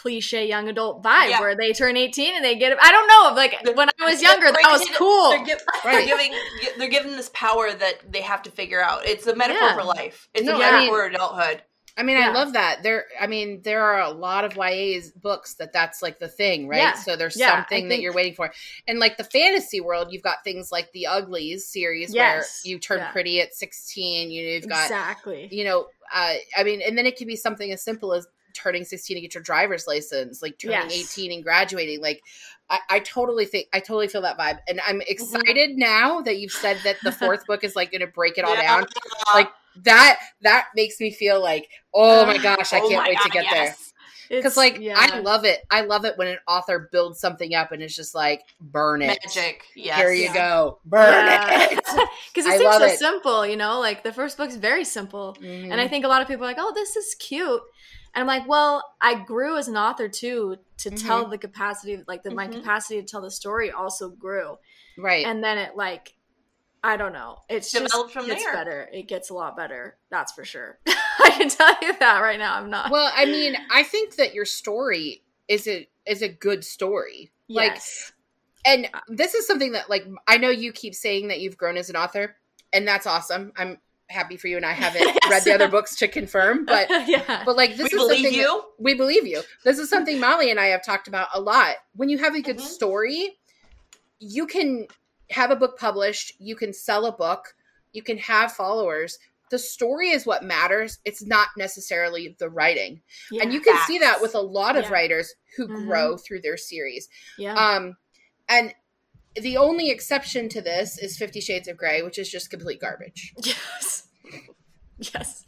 [0.00, 1.40] cliche young adult vibe yeah.
[1.40, 4.46] where they turn 18 and they get I don't know like when I was younger
[4.46, 5.92] that was cool they're, give, right.
[5.92, 6.32] they're, giving
[6.78, 9.74] they're giving this power that they have to figure out it's a metaphor yeah.
[9.74, 11.62] for life it's no, a metaphor I mean, for adulthood
[11.98, 12.30] I mean, yeah.
[12.30, 12.82] I love that.
[12.82, 16.66] There, I mean, there are a lot of YA's books that that's like the thing,
[16.66, 16.78] right?
[16.78, 16.94] Yeah.
[16.94, 17.88] So there's yeah, something think...
[17.90, 18.50] that you're waiting for,
[18.88, 22.62] and like the fantasy world, you've got things like the Uglies series yes.
[22.64, 24.30] where you turn pretty at 16.
[24.30, 27.36] You know, you've got exactly, you know, uh, I mean, and then it could be
[27.36, 31.16] something as simple as turning 16 to get your driver's license, like turning yes.
[31.16, 32.00] 18 and graduating.
[32.00, 32.22] Like,
[32.68, 34.58] I, I, totally think, I totally feel that vibe.
[34.68, 35.02] And I'm mm-hmm.
[35.08, 35.78] excited mm-hmm.
[35.78, 38.54] now that you've said that the fourth book is like going to break it all
[38.54, 38.78] yeah.
[38.78, 38.86] down.
[39.34, 39.50] Like,
[39.84, 43.30] that, that makes me feel like, oh my gosh, I oh can't wait God, to
[43.30, 43.52] get yes.
[43.52, 43.90] there
[44.30, 44.94] because like yeah.
[44.96, 45.60] I love it.
[45.70, 49.18] I love it when an author builds something up and it's just like burn it,
[49.24, 49.64] magic.
[49.74, 49.98] Yes.
[49.98, 50.34] Here you yeah.
[50.34, 51.68] go, burn yeah.
[51.70, 51.78] it.
[52.32, 52.98] Because it seems so it.
[52.98, 53.80] simple, you know.
[53.80, 55.72] Like the first book's very simple, mm-hmm.
[55.72, 57.60] and I think a lot of people are like, "Oh, this is cute,"
[58.14, 61.06] And I'm like, well, I grew as an author too to mm-hmm.
[61.06, 62.36] tell the capacity, like the, mm-hmm.
[62.36, 64.58] my capacity to tell the story also grew.
[64.98, 65.24] Right.
[65.24, 66.14] And then it like,
[66.82, 67.38] I don't know.
[67.48, 68.52] It's Developed just from gets there.
[68.52, 68.88] better.
[68.92, 69.96] It gets a lot better.
[70.10, 70.78] That's for sure.
[70.86, 72.56] I can tell you that right now.
[72.56, 72.90] I'm not.
[72.90, 77.32] Well, I mean, I think that your story is a is a good story.
[77.48, 78.12] Yes.
[78.64, 81.76] Like, and this is something that like I know you keep saying that you've grown
[81.76, 82.36] as an author,
[82.72, 83.52] and that's awesome.
[83.56, 83.78] I'm
[84.10, 85.30] happy for you and I haven't yes.
[85.30, 87.42] read the other books to confirm, but yeah.
[87.44, 88.62] but like this we is something you.
[88.78, 89.42] we believe you.
[89.64, 91.76] This is something Molly and I have talked about a lot.
[91.94, 92.66] When you have a good mm-hmm.
[92.66, 93.38] story,
[94.18, 94.86] you can
[95.30, 97.54] have a book published, you can sell a book,
[97.92, 99.18] you can have followers.
[99.50, 100.98] The story is what matters.
[101.04, 103.00] It's not necessarily the writing.
[103.32, 103.88] Yeah, and you can facts.
[103.88, 104.90] see that with a lot of yeah.
[104.90, 105.88] writers who mm-hmm.
[105.88, 107.08] grow through their series.
[107.36, 107.54] Yeah.
[107.54, 107.96] Um
[108.48, 108.74] and
[109.36, 113.34] the only exception to this is Fifty Shades of Grey, which is just complete garbage.
[113.44, 114.06] Yes.
[115.14, 115.46] Yes.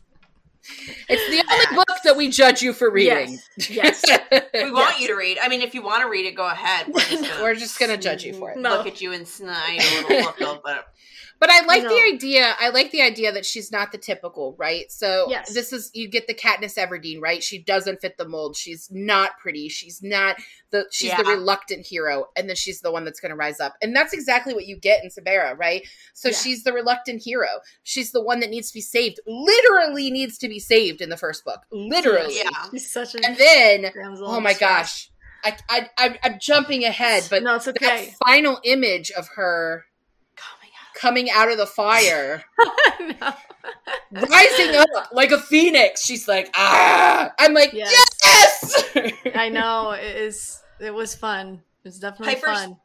[1.09, 3.38] It's the only book that we judge you for reading.
[3.57, 4.03] Yes.
[4.07, 4.23] yes.
[4.55, 5.01] we want yes.
[5.01, 5.38] you to read.
[5.42, 6.87] I mean, if you want to read it, go ahead.
[6.88, 8.59] We're just gonna, We're just gonna judge you for it.
[8.59, 8.77] No.
[8.77, 10.85] Look at you and snide a little look of
[11.43, 11.89] but I like no.
[11.89, 12.55] the idea.
[12.61, 14.85] I like the idea that she's not the typical, right?
[14.93, 15.53] So yes.
[15.53, 17.43] this is you get the Katniss Everdeen, right?
[17.43, 18.55] She doesn't fit the mold.
[18.55, 19.69] She's not pretty.
[19.69, 20.37] She's not
[20.71, 21.21] the she's yeah.
[21.21, 23.75] the reluctant hero, and then she's the one that's going to rise up.
[23.83, 25.85] And that's exactly what you get in Sabera, right?
[26.15, 26.37] So yeah.
[26.37, 27.49] she's the reluctant hero.
[27.83, 29.19] She's the one that needs to be saved.
[29.27, 31.63] Literally needs to be saved in the first book.
[31.73, 32.37] Literally.
[32.37, 32.51] Yeah.
[32.71, 35.11] She's such a And then oh my gosh.
[35.45, 38.15] I, I, I, am jumping ahead, but no, it's okay.
[38.21, 39.87] That final image of her
[41.03, 42.45] coming out of the fire,
[44.12, 46.05] rising up like a phoenix.
[46.05, 47.33] She's like, ah!
[47.41, 48.07] I'm like, yes.
[48.25, 49.12] yes!
[49.35, 50.62] I know it is.
[50.81, 51.61] It was fun.
[51.85, 52.77] It was definitely Piper's, fun.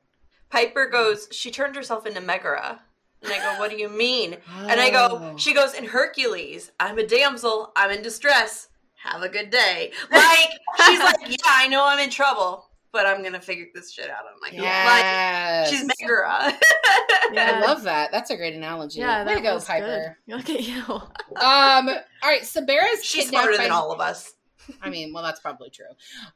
[0.50, 1.28] Piper goes.
[1.32, 2.82] She turned herself into Megara.
[3.22, 4.38] And I go, what do you mean?
[4.60, 4.68] Oh.
[4.68, 5.38] And I go, oh.
[5.38, 8.70] she goes, in Hercules, I'm a damsel, I'm in distress.
[9.04, 9.92] Have a good day.
[10.12, 10.50] Like,
[10.86, 12.67] she's like, yeah, I know I'm in trouble
[12.98, 14.64] but I'm gonna figure this shit out on my own.
[14.64, 15.72] Yes.
[15.72, 16.52] Like, she's Megara.
[17.32, 17.52] yeah.
[17.54, 18.12] I love that.
[18.12, 19.02] That's a great analogy.
[19.02, 20.18] Yeah, Way to go, Piper.
[20.28, 20.36] Good.
[20.36, 20.82] Look at you.
[20.90, 21.08] um.
[21.38, 21.84] All
[22.24, 22.42] right.
[22.42, 24.34] Sabera's she's smarter by, than all of us.
[24.82, 25.86] I mean, well, that's probably true.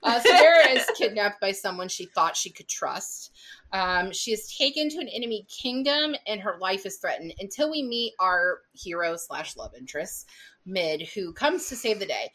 [0.04, 3.32] Uh, Sabera is kidnapped by someone she thought she could trust.
[3.74, 7.82] Um, she is taken to an enemy kingdom, and her life is threatened until we
[7.82, 10.30] meet our hero slash love interest,
[10.68, 12.32] Mid, who comes to save the day.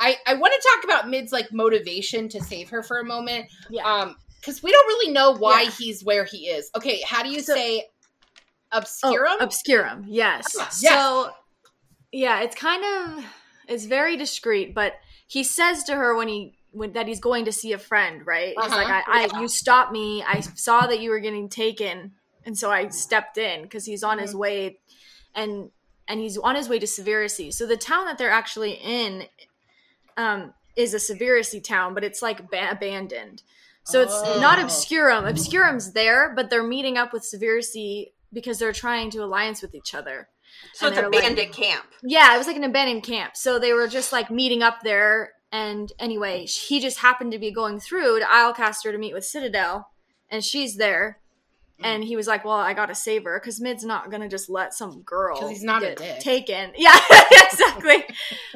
[0.00, 3.46] I, I want to talk about Mid's like motivation to save her for a moment.
[3.68, 3.82] Yeah.
[3.82, 5.70] Um, because we don't really know why yeah.
[5.70, 6.70] he's where he is.
[6.76, 7.84] Okay, how do you so, say
[8.70, 9.36] obscurum?
[9.40, 10.46] Oh, obscurum, yes.
[10.56, 10.80] yes.
[10.80, 11.30] So
[12.12, 13.24] yeah, it's kind of
[13.68, 14.94] it's very discreet, but
[15.26, 18.54] he says to her when he when that he's going to see a friend, right?
[18.56, 18.68] Uh-huh.
[18.68, 20.22] He's like, I, I you stopped me.
[20.22, 22.12] I saw that you were getting taken,
[22.44, 24.26] and so I stepped in because he's on mm-hmm.
[24.26, 24.78] his way,
[25.34, 25.70] and
[26.06, 27.52] and he's on his way to Severacy.
[27.52, 29.24] So the town that they're actually in
[30.18, 33.42] um, is a Severacy town, but it's like ba- abandoned.
[33.84, 34.38] So it's oh.
[34.38, 35.24] not Obscurum.
[35.24, 39.94] Obscurum's there, but they're meeting up with Severacy because they're trying to alliance with each
[39.94, 40.28] other.
[40.74, 41.86] So and it's a bandit like, camp.
[42.02, 43.36] Yeah, it was like an abandoned camp.
[43.36, 45.32] So they were just like meeting up there.
[45.50, 49.88] And anyway, he just happened to be going through to Islecaster to meet with Citadel,
[50.30, 51.20] and she's there.
[51.80, 54.74] And he was like, "Well, I gotta save her because Mid's not gonna just let
[54.74, 56.98] some girl he's not get taken." Yeah,
[57.30, 58.04] exactly.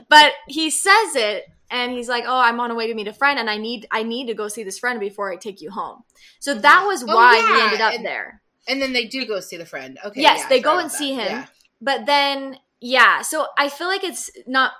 [0.08, 3.12] but he says it, and he's like, "Oh, I'm on a way to meet a
[3.12, 5.70] friend, and I need I need to go see this friend before I take you
[5.70, 6.02] home."
[6.40, 6.86] So that mm-hmm.
[6.86, 7.56] was oh, why yeah.
[7.56, 8.42] he ended up and, there.
[8.66, 9.98] And then they do go see the friend.
[10.04, 10.20] Okay.
[10.20, 10.96] Yes, yeah, they go and that.
[10.96, 11.46] see him, yeah.
[11.80, 14.72] but then yeah, so I feel like it's not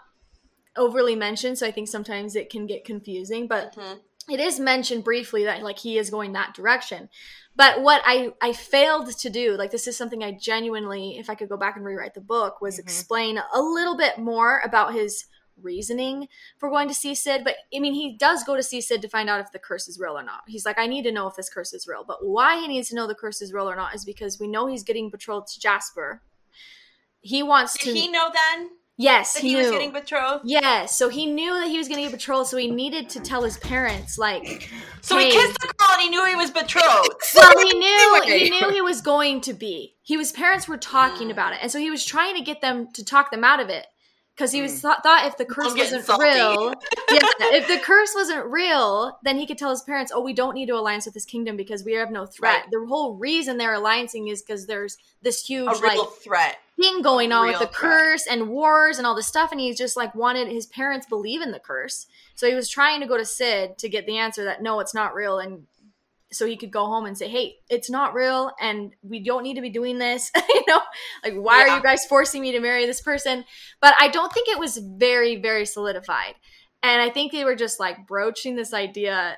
[0.77, 3.99] overly mentioned, so I think sometimes it can get confusing, but mm-hmm.
[4.33, 7.09] it is mentioned briefly that like he is going that direction.
[7.55, 11.35] But what I I failed to do, like this is something I genuinely, if I
[11.35, 12.83] could go back and rewrite the book, was mm-hmm.
[12.83, 15.27] explain a little bit more about his
[15.61, 17.45] reasoning for going to see Sid.
[17.45, 19.87] But I mean, he does go to see Sid to find out if the curse
[19.89, 20.43] is real or not.
[20.47, 22.05] He's like, I need to know if this curse is real.
[22.05, 24.49] But why he needs to know the curse is real or not is because we
[24.49, 26.23] know he's getting betrothed to Jasper.
[27.21, 27.93] He wants Did to.
[27.93, 28.71] Did he know then?
[28.99, 30.45] Yes, he, he was getting betrothed.
[30.45, 33.21] Yes, so he knew that he was going to getting betrothed, so he needed to
[33.21, 34.71] tell his parents, like.
[35.01, 35.27] So hey.
[35.27, 37.09] he kissed the girl, and he knew he was betrothed.
[37.35, 39.97] well, he knew he knew he was going to be.
[40.03, 42.93] He was parents were talking about it, and so he was trying to get them
[42.93, 43.87] to talk them out of it
[44.37, 44.81] because he was mm.
[44.81, 46.25] thought, thought if the curse wasn't salty.
[46.25, 46.75] real,
[47.11, 47.21] yeah,
[47.55, 50.67] if the curse wasn't real, then he could tell his parents, "Oh, we don't need
[50.67, 52.71] to alliance with this kingdom because we have no threat." Right.
[52.71, 57.47] The whole reason they're alliancing is because there's this huge like threat thing going on
[57.47, 60.67] with the curse and wars and all this stuff and he just like wanted his
[60.67, 62.07] parents believe in the curse.
[62.35, 64.95] So he was trying to go to sid to get the answer that no it's
[64.95, 65.67] not real and
[66.33, 69.55] so he could go home and say hey it's not real and we don't need
[69.55, 70.31] to be doing this.
[70.49, 70.81] You know?
[71.25, 71.73] Like why yeah.
[71.73, 73.45] are you guys forcing me to marry this person?
[73.81, 76.35] But i don't think it was very very solidified.
[76.83, 79.37] And i think they were just like broaching this idea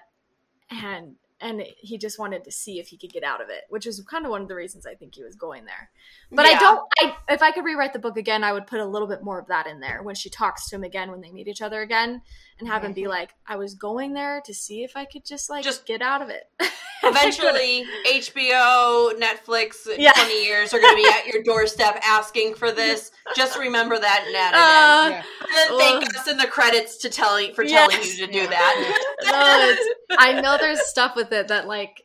[0.70, 3.86] and and he just wanted to see if he could get out of it, which
[3.86, 5.90] is kind of one of the reasons I think he was going there.
[6.30, 6.56] But yeah.
[6.56, 6.88] I don't.
[7.00, 9.38] I if I could rewrite the book again, I would put a little bit more
[9.38, 11.82] of that in there when she talks to him again when they meet each other
[11.82, 12.22] again,
[12.58, 12.86] and have mm-hmm.
[12.86, 13.10] him be mm-hmm.
[13.10, 16.22] like, "I was going there to see if I could just like just get out
[16.22, 16.44] of it."
[17.06, 20.12] Eventually, HBO, Netflix, in yeah.
[20.12, 23.10] 20 years are going to be at your doorstep asking for this.
[23.36, 25.14] Just remember that and add it in.
[25.14, 25.68] Uh, yeah.
[25.68, 27.90] And thank us in the credits to tell for yes.
[27.90, 29.02] telling you to do that.
[30.08, 32.04] no, I know there's stuff with it that like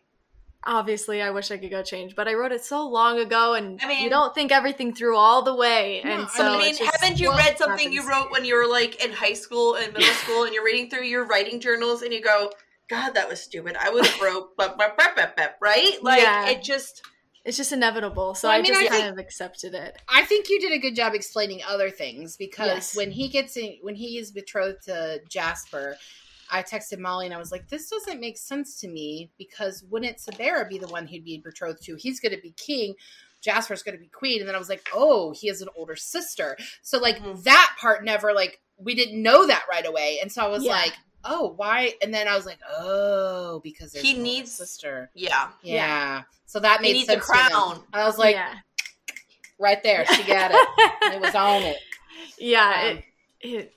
[0.64, 3.80] obviously I wish I could go change, but I wrote it so long ago and
[3.82, 6.02] I mean, you don't think everything through all the way.
[6.04, 9.04] No, and so I mean, haven't you read something you wrote when you were like
[9.04, 12.22] in high school and middle school and you're reading through your writing journals and you
[12.22, 12.52] go,
[12.90, 13.78] God, that was stupid.
[13.80, 14.78] I would have wrote, but
[15.62, 15.98] right?
[16.02, 16.50] Like yeah.
[16.50, 17.04] it just.
[17.46, 19.98] It's just inevitable, so well, I, mean, I just I kind think, of accepted it.
[20.10, 22.96] I think you did a good job explaining other things because yes.
[22.98, 25.96] when he gets in, when he is betrothed to Jasper,
[26.52, 30.18] I texted Molly and I was like, "This doesn't make sense to me because wouldn't
[30.18, 31.96] Sabera be the one he'd be betrothed to?
[31.96, 32.96] He's going to be king."
[33.42, 34.42] Jasper's going to be queen.
[34.42, 36.58] And then I was like, oh, he has an older sister.
[36.82, 37.42] So, like, mm-hmm.
[37.44, 40.20] that part never, like, we didn't know that right away.
[40.22, 40.74] And so I was yeah.
[40.74, 41.94] like, oh, why?
[42.02, 45.10] And then I was like, oh, because he needs sister.
[45.14, 45.50] Yeah.
[45.62, 46.22] yeah, yeah.
[46.46, 47.24] So that made he sense.
[47.24, 47.84] A crown.
[47.94, 48.56] I was like, yeah.
[49.60, 51.14] right there, she got it.
[51.14, 51.78] it was on it.
[52.38, 53.04] Yeah, um, it,
[53.42, 53.74] it it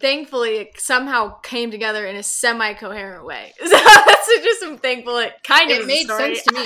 [0.00, 3.52] thankfully it somehow came together in a semi-coherent way.
[3.66, 6.64] So that's just I'm thankful it kind of it made sense to me.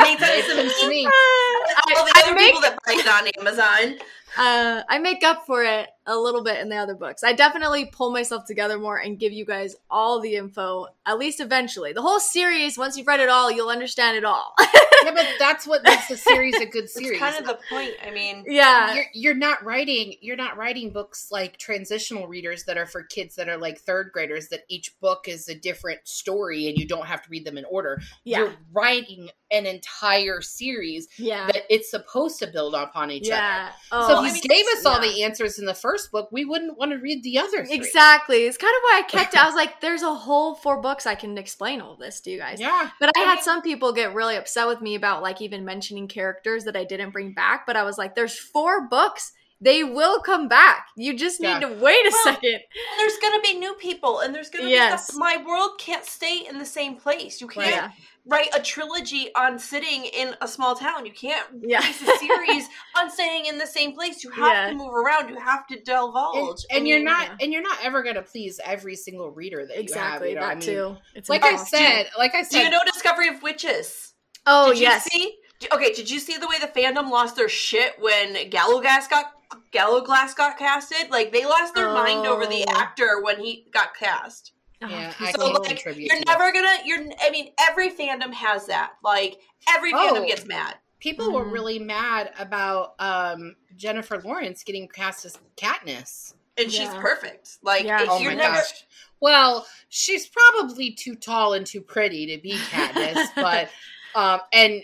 [0.00, 1.04] made sense to me.
[1.06, 3.98] All the I, other I make, people that buy it on Amazon.
[4.36, 7.24] Uh, I make up for it a little bit in the other books.
[7.24, 11.40] I definitely pull myself together more and give you guys all the info, at least
[11.40, 11.92] eventually.
[11.92, 14.54] The whole series, once you've read it all, you'll understand it all.
[14.60, 17.18] yeah, but that's what makes the series a good series.
[17.18, 17.94] kind of the point.
[18.06, 22.76] I mean, yeah, you're, you're, not writing you're not writing books like transitional readers that
[22.76, 24.48] are for kids that are like third graders.
[24.48, 27.64] That each book is a different story and you don't have to read them in
[27.64, 28.00] order.
[28.24, 28.40] Yeah.
[28.40, 31.46] You're writing an entire series yeah.
[31.46, 33.70] that it's supposed to build upon each yeah.
[33.92, 34.04] other.
[34.04, 36.28] Oh, so if he I mean, gave us all the answers in the first book,
[36.32, 37.74] we wouldn't want to read the other three.
[37.74, 38.44] Exactly.
[38.44, 39.40] It's kind of why I kept it.
[39.40, 42.38] I was like, there's a whole four books I can explain all this to you
[42.38, 42.60] guys.
[42.60, 42.90] Yeah.
[43.00, 45.64] But I, I had mean, some people get really upset with me about like even
[45.64, 47.66] mentioning characters that I didn't bring back.
[47.66, 50.88] But I was like, there's four books they will come back.
[50.96, 51.60] You just need yeah.
[51.60, 52.60] to wait a well, second.
[52.98, 55.06] There's gonna be new people, and there's gonna yes.
[55.06, 55.20] be stuff.
[55.20, 57.40] My world can't stay in the same place.
[57.40, 57.70] You can't.
[57.70, 57.90] Yeah
[58.26, 61.04] write a trilogy on sitting in a small town.
[61.04, 61.80] You can't yeah.
[61.80, 64.24] a series on staying in the same place.
[64.24, 64.68] You have yeah.
[64.70, 65.28] to move around.
[65.28, 66.64] You have to divulge.
[66.70, 67.36] And, and you're not yeah.
[67.40, 70.64] and you're not ever going to please every single reader that exactly, you have.
[70.64, 70.74] You know?
[70.74, 70.96] that I mean?
[70.96, 70.96] too.
[71.14, 71.78] It's like impossible.
[71.78, 72.58] I said, like I said.
[72.58, 74.14] Do you know Discovery of Witches?
[74.46, 75.04] Oh did yes.
[75.04, 75.36] see?
[75.72, 79.32] Okay, did you see the way the fandom lost their shit when Gallowglass got
[79.70, 81.10] Gallowglass got casted?
[81.10, 81.94] Like they lost their oh.
[81.94, 82.76] mind over the oh.
[82.76, 84.52] actor when he got cast.
[84.90, 86.78] Yeah, I so like you're never gonna.
[86.84, 87.04] You're.
[87.20, 88.92] I mean, every fandom has that.
[89.02, 90.76] Like every oh, fandom gets mad.
[91.00, 91.34] People mm-hmm.
[91.34, 96.80] were really mad about um, Jennifer Lawrence getting cast as Katniss, and yeah.
[96.80, 97.58] she's perfect.
[97.62, 98.06] Like, yeah.
[98.08, 98.56] oh my never...
[98.56, 98.84] gosh.
[99.20, 103.68] Well, she's probably too tall and too pretty to be Katniss, but
[104.14, 104.82] um, and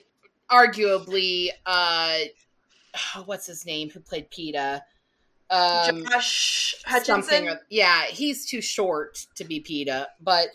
[0.50, 2.18] arguably, uh,
[3.24, 3.90] what's his name?
[3.90, 4.82] Who played Peeta?
[5.50, 7.58] Um, Josh Hutcherson.
[7.68, 10.48] Yeah, he's too short to be Peeta, but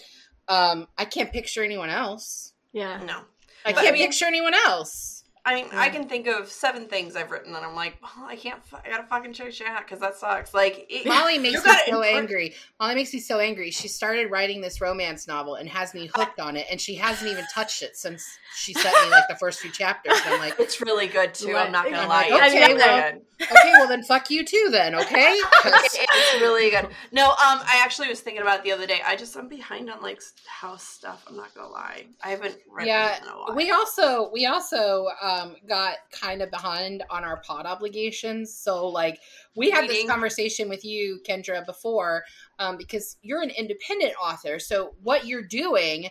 [0.48, 2.54] um, I can't picture anyone else.
[2.72, 3.22] Yeah, no,
[3.66, 5.15] I can't I mean, picture anyone else.
[5.48, 8.36] I mean, I can think of seven things I've written, and I'm like, oh, I
[8.36, 8.60] can't.
[8.84, 10.56] I gotta fucking check shit out because that sucks.
[10.56, 12.56] Like it, Molly makes me so angry.
[12.80, 13.70] Molly makes me so angry.
[13.70, 17.30] She started writing this romance novel and has me hooked on it, and she hasn't
[17.30, 18.26] even touched it since
[18.56, 20.20] she sent me like the first few chapters.
[20.26, 21.56] And I'm like, it's really good too.
[21.56, 22.30] I'm not gonna I'm lie.
[22.30, 24.96] Like, okay, well, okay, well then fuck you too then.
[25.06, 26.88] Okay, it's really good.
[27.12, 29.02] No, um, I actually was thinking about it the other day.
[29.06, 31.24] I just I'm behind on like house stuff.
[31.28, 32.06] I'm not gonna lie.
[32.24, 32.88] I haven't read.
[32.88, 33.46] In a while.
[33.50, 35.35] Yeah, we also we also um
[35.68, 38.54] got kind of behind on our pod obligations.
[38.54, 39.20] So like
[39.56, 42.24] we had this conversation with you, Kendra, before,
[42.60, 44.60] um, because you're an independent author.
[44.60, 46.10] So what you're doing,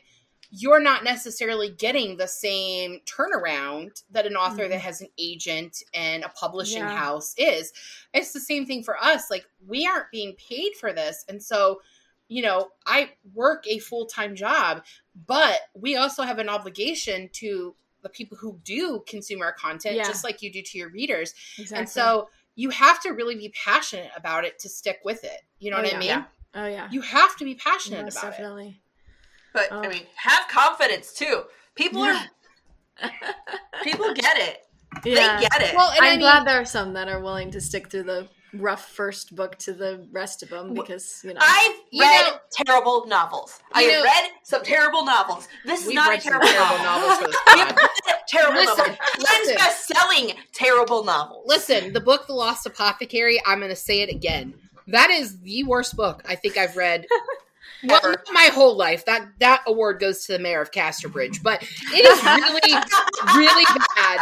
[0.51, 4.71] you're not necessarily getting the same turnaround that an author mm-hmm.
[4.71, 6.97] that has an agent and a publishing yeah.
[6.97, 7.73] house is.
[8.13, 9.31] It's the same thing for us.
[9.31, 11.25] Like we aren't being paid for this.
[11.29, 11.81] And so
[12.29, 14.83] you know, I work a full time job,
[15.27, 20.05] but we also have an obligation to the people who do consume our content, yeah.
[20.05, 21.35] just like you do to your readers.
[21.59, 21.79] Exactly.
[21.79, 25.41] And so you have to really be passionate about it to stick with it.
[25.59, 25.97] You know oh, what yeah.
[25.97, 26.09] I mean?
[26.09, 26.25] Yeah.
[26.55, 26.89] Oh yeah.
[26.93, 28.69] You have to be passionate Most about definitely.
[28.69, 28.75] it.
[29.53, 29.81] But oh.
[29.81, 31.43] I mean, have confidence too.
[31.75, 32.27] People yeah.
[33.03, 33.11] are
[33.83, 34.59] people get it.
[35.05, 35.41] Yeah.
[35.41, 35.75] They get it.
[35.75, 38.29] Well, I'm I mean, glad there are some that are willing to stick through the
[38.57, 43.07] rough first book to the rest of them because you know I've read know, terrible
[43.07, 43.61] novels.
[43.73, 45.49] I know, read some terrible novels.
[45.65, 47.09] This is not a terrible, terrible novel.
[47.09, 47.79] novels
[48.29, 51.45] terrible listen, Listen, best-selling terrible novels.
[51.47, 53.41] Listen, the book The Lost Apothecary.
[53.47, 54.55] I'm going to say it again.
[54.89, 57.07] That is the worst book I think I've read.
[57.85, 59.05] well, my whole life.
[59.07, 62.75] That that award goes to the mayor of Casterbridge, but it is really,
[63.37, 63.65] really
[63.97, 64.21] bad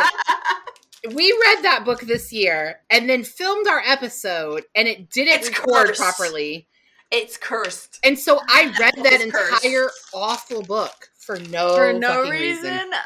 [1.10, 5.48] we read that book this year and then filmed our episode and it didn't it's
[5.48, 6.00] record cursed.
[6.00, 6.68] properly.
[7.10, 7.98] It's cursed.
[8.04, 10.10] And so I read that entire cursed.
[10.14, 12.72] awful book for no for no reason.
[12.72, 12.90] reason.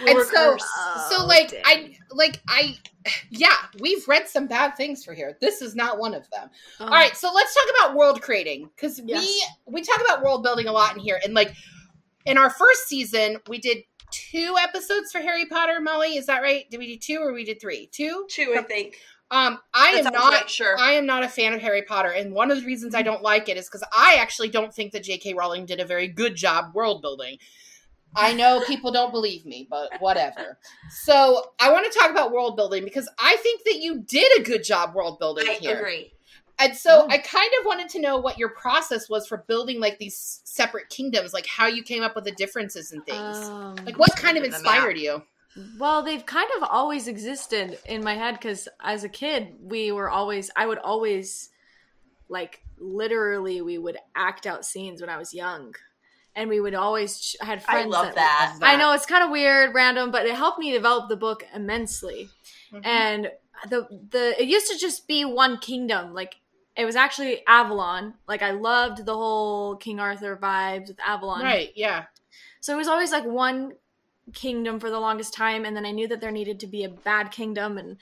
[0.00, 0.06] Oh.
[0.06, 1.62] and so oh, so like dang.
[1.64, 2.76] I like I
[3.30, 5.36] yeah, we've read some bad things for here.
[5.40, 6.48] This is not one of them.
[6.78, 6.84] Oh.
[6.84, 9.20] All right, so let's talk about world creating cuz yes.
[9.66, 11.52] we we talk about world building a lot in here and like
[12.24, 13.78] in our first season we did
[14.10, 16.16] two episodes for Harry Potter, Molly.
[16.16, 16.68] Is that right?
[16.70, 17.88] Did we do two or we did three?
[17.92, 18.26] Two?
[18.28, 18.96] Two, I think.
[19.30, 20.78] Um, I that am not right, sure.
[20.78, 23.22] I am not a fan of Harry Potter, and one of the reasons I don't
[23.22, 25.34] like it is because I actually don't think that J.K.
[25.34, 27.36] Rowling did a very good job world building.
[28.16, 30.58] I know people don't believe me, but whatever.
[30.90, 34.42] So I want to talk about world building because I think that you did a
[34.42, 35.76] good job world building I here.
[35.76, 36.12] Agree.
[36.58, 37.06] And so oh.
[37.08, 40.88] I kind of wanted to know what your process was for building like these separate
[40.88, 43.36] kingdoms, like how you came up with the differences and things.
[43.36, 45.22] Um, like what kind of inspired you?
[45.78, 50.10] Well, they've kind of always existed in my head because as a kid, we were
[50.10, 51.50] always, I would always,
[52.28, 55.74] like, literally, we would act out scenes when I was young.
[56.36, 57.86] And we would always, I had friends.
[57.86, 58.56] I love that.
[58.60, 58.66] that.
[58.68, 62.28] I know it's kind of weird, random, but it helped me develop the book immensely.
[62.72, 62.86] Mm-hmm.
[62.86, 63.30] And
[63.68, 66.36] the the it used to just be one kingdom like
[66.78, 68.14] it was actually Avalon.
[68.28, 71.42] Like I loved the whole King Arthur vibes with Avalon.
[71.42, 72.04] Right, yeah.
[72.60, 73.72] So it was always like one
[74.32, 76.88] kingdom for the longest time and then I knew that there needed to be a
[76.88, 77.96] bad kingdom and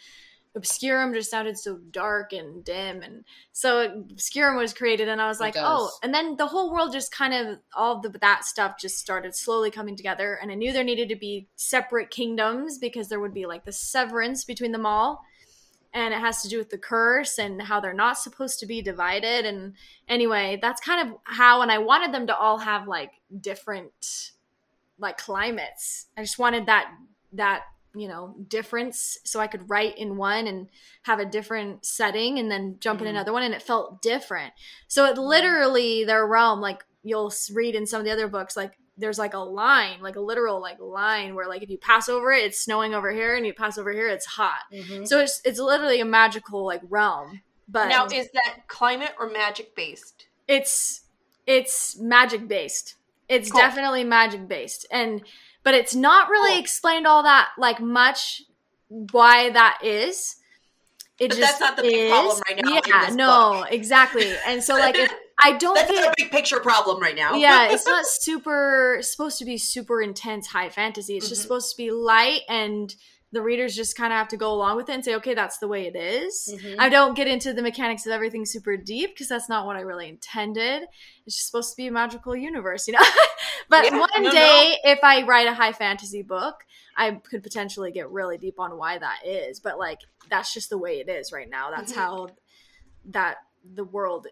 [0.57, 5.39] Obscurum just sounded so dark and dim and so Obscurum was created and I was
[5.39, 8.99] like, "Oh." And then the whole world just kind of all the that stuff just
[8.99, 13.20] started slowly coming together and I knew there needed to be separate kingdoms because there
[13.20, 15.22] would be like the severance between them all
[15.97, 18.83] and it has to do with the curse and how they're not supposed to be
[18.83, 19.47] divided.
[19.47, 19.73] And
[20.09, 24.33] anyway that's kind of how and i wanted them to all have like different
[24.99, 26.07] like climates.
[26.17, 26.93] I just wanted that
[27.33, 27.63] that
[27.95, 30.69] you know difference so i could write in one and
[31.05, 33.07] have a different setting and then jump mm-hmm.
[33.07, 34.53] in another one and it felt different.
[34.87, 38.79] So it literally their realm like you'll read in some of the other books like
[38.99, 42.33] there's like a line, like a literal like line where like if you pass over
[42.33, 44.61] it, it's snowing over here, and you pass over here, it's hot.
[44.73, 45.05] Mm-hmm.
[45.05, 47.43] So it's it's literally a magical like realm.
[47.69, 50.27] But now, is that climate or magic based?
[50.49, 51.03] It's
[51.47, 52.95] it's magic based.
[53.29, 53.61] It's cool.
[53.61, 55.23] definitely magic based, and
[55.63, 56.61] but it's not really cool.
[56.61, 58.43] explained all that like much
[58.89, 60.37] why that is.
[61.19, 62.81] It but just that's not the big problem right now.
[62.87, 63.73] Yeah, no, book.
[63.73, 64.33] exactly.
[64.47, 67.34] And so like if I don't That's think, a big picture problem right now.
[67.34, 71.16] yeah, it's not super supposed to be super intense high fantasy.
[71.16, 71.30] It's mm-hmm.
[71.30, 72.95] just supposed to be light and
[73.32, 75.59] the readers just kind of have to go along with it and say, okay, that's
[75.59, 76.55] the way it is.
[76.55, 76.80] Mm-hmm.
[76.80, 79.80] I don't get into the mechanics of everything super deep because that's not what I
[79.80, 80.84] really intended.
[81.26, 83.01] It's just supposed to be a magical universe, you know?
[83.68, 84.91] but yeah, one no, day, no.
[84.93, 86.64] if I write a high fantasy book,
[86.97, 89.61] I could potentially get really deep on why that is.
[89.61, 89.99] But like,
[90.30, 91.70] that's just the way it is right now.
[91.70, 92.01] That's mm-hmm.
[92.01, 92.28] how
[93.11, 93.37] that
[93.74, 94.28] the world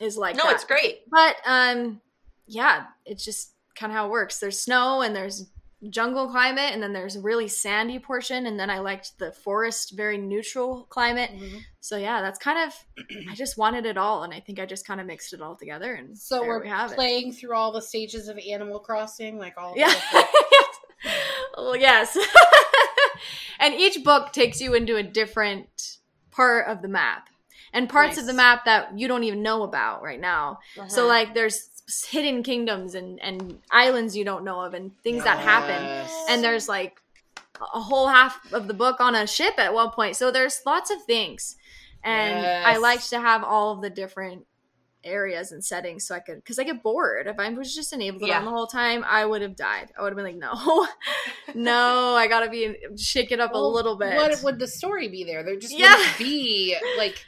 [0.00, 0.54] is like no that.
[0.54, 2.00] it's great but um
[2.46, 5.46] yeah it's just kind of how it works there's snow and there's
[5.90, 9.92] jungle climate and then there's a really sandy portion and then I liked the forest
[9.96, 11.30] very neutral climate.
[11.32, 11.58] Mm-hmm.
[11.80, 12.74] So yeah, that's kind of
[13.30, 15.54] I just wanted it all and I think I just kind of mixed it all
[15.54, 17.36] together and so we're we playing it.
[17.36, 19.92] through all the stages of Animal Crossing like all Yeah.
[21.56, 22.16] well, yes.
[23.60, 25.98] and each book takes you into a different
[26.30, 27.28] part of the map
[27.72, 28.18] and parts nice.
[28.18, 30.58] of the map that you don't even know about right now.
[30.78, 30.88] Uh-huh.
[30.88, 31.70] So like there's
[32.08, 35.24] hidden kingdoms and and islands you don't know of and things yes.
[35.24, 37.00] that happen and there's like
[37.60, 40.90] a whole half of the book on a ship at one point so there's lots
[40.90, 41.56] of things
[42.02, 42.64] and yes.
[42.66, 44.44] i liked to have all of the different
[45.04, 48.02] areas and settings so i could because i get bored if i was just in
[48.02, 48.42] Avalon yeah.
[48.42, 50.86] the whole time i would have died i would have been like no
[51.54, 55.06] no i gotta be shake it up well, a little bit what would the story
[55.06, 55.96] be there there just yeah.
[55.96, 57.24] wouldn't be like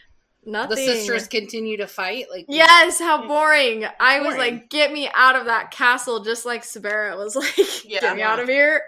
[0.49, 0.77] Nothing.
[0.77, 2.27] The sisters continue to fight.
[2.31, 3.85] Like yes, how boring!
[4.01, 8.01] I was like, get me out of that castle, just like Sabera was like, yeah.
[8.01, 8.81] get me out of here.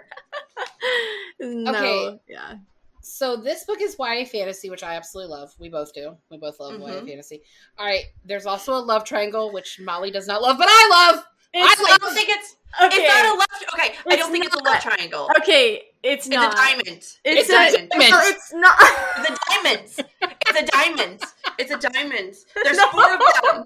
[1.39, 2.19] no, okay.
[2.27, 2.55] yeah.
[3.01, 5.53] So this book is YA fantasy, which I absolutely love.
[5.59, 6.17] We both do.
[6.31, 6.91] We both love mm-hmm.
[6.91, 7.43] YA fantasy.
[7.77, 8.05] All right.
[8.25, 11.25] There's also a love triangle, which Molly does not love, but I love.
[11.53, 12.55] It's I, don't think it's.
[12.81, 12.95] Okay.
[12.95, 13.47] It's not a love.
[13.73, 14.53] Okay, it's I don't think not.
[14.53, 15.29] it's a love triangle.
[15.39, 16.53] Okay, it's, it's not.
[16.53, 16.87] a diamond.
[16.87, 17.91] It's, it's a, diamond.
[17.93, 18.77] It's not.
[19.17, 19.99] the diamonds.
[20.21, 21.23] It's a diamond.
[21.59, 22.35] It's a diamond.
[22.63, 22.89] There's no.
[22.89, 23.65] four of them.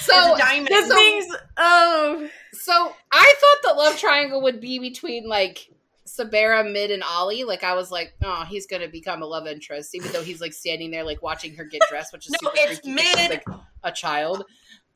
[0.00, 0.68] So diamond.
[0.68, 1.36] The so, things.
[1.56, 2.28] Oh.
[2.52, 5.70] So I thought the love triangle would be between like
[6.06, 7.44] Sabera, Mid, and Ollie.
[7.44, 10.52] Like I was like, oh, he's gonna become a love interest, even though he's like
[10.52, 13.44] standing there like watching her get dressed, which is no, it's Mid, like
[13.84, 14.44] a child.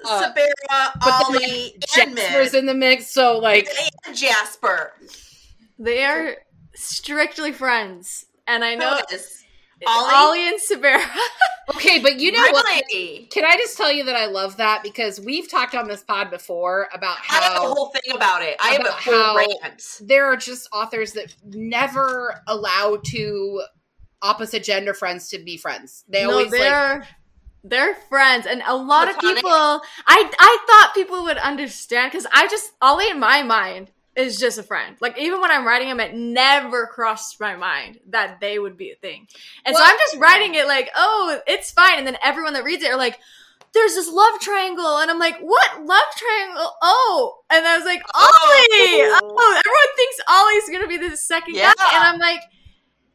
[0.05, 3.68] Uh, Sabera, Ollie, and Jasper's in the mix, so like
[4.12, 4.93] Jasper.
[5.78, 6.37] They are
[6.74, 9.01] strictly friends, and I know
[9.87, 11.05] Ollie, Ollie and Sabera.
[11.75, 13.20] okay, but you know really?
[13.22, 13.31] what?
[13.31, 16.31] Can I just tell you that I love that because we've talked on this pod
[16.31, 18.57] before about how I have a whole thing about it.
[18.62, 19.83] I have a full rant.
[20.01, 23.62] There are just authors that never allow two
[24.22, 26.05] opposite gender friends to be friends.
[26.09, 27.09] They no, always they're like
[27.64, 29.16] they're friends, and a lot Platonic.
[29.16, 29.51] of people.
[29.51, 29.81] I
[30.39, 34.62] I thought people would understand because I just Ollie in my mind is just a
[34.62, 34.97] friend.
[35.01, 38.91] Like even when I'm writing them, it never crossed my mind that they would be
[38.91, 39.27] a thing.
[39.65, 41.99] And well, so I'm just writing it like, oh, it's fine.
[41.99, 43.19] And then everyone that reads it are like,
[43.73, 46.73] there's this love triangle, and I'm like, what love triangle?
[46.81, 48.65] Oh, and I was like, oh.
[48.71, 49.03] Ollie.
[49.11, 51.73] Oh, oh everyone thinks Ollie's gonna be the second yeah.
[51.77, 52.41] guy, and I'm like,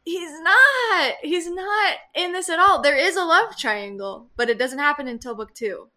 [0.04, 1.14] he's not.
[1.22, 2.82] He's not in this at all.
[2.82, 5.88] There is a love triangle, but it doesn't happen until book two.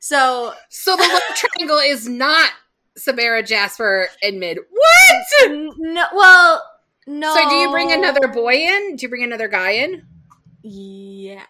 [0.00, 2.50] So, so the love triangle is not
[2.98, 4.58] Sabera, Jasper, and Mid.
[4.70, 5.76] What?
[5.78, 6.62] No, well,
[7.06, 7.34] no.
[7.34, 8.96] So do you bring another boy in?
[8.96, 10.06] Do you bring another guy in?
[10.62, 11.44] Yeah.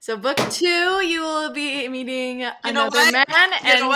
[0.00, 3.34] So book two, you will be meeting you another man, you
[3.70, 3.82] and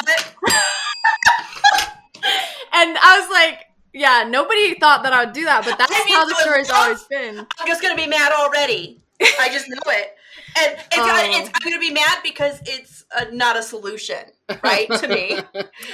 [2.73, 6.05] and I was like, yeah, nobody thought that I would do that, but that's I
[6.05, 7.39] mean, how the story's always been.
[7.59, 9.01] I'm just gonna be mad already.
[9.41, 10.15] I just know it,
[10.57, 11.41] and it's, oh.
[11.41, 14.25] it's I'm gonna be mad because it's a, not a solution,
[14.63, 14.89] right?
[14.91, 15.39] to me,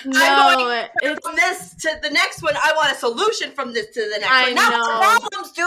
[0.05, 1.27] no, I'm going it's...
[1.27, 2.55] from this to the next one.
[2.57, 4.55] I want a solution from this to the next I one.
[4.55, 4.99] Not know.
[4.99, 5.67] problems, dude.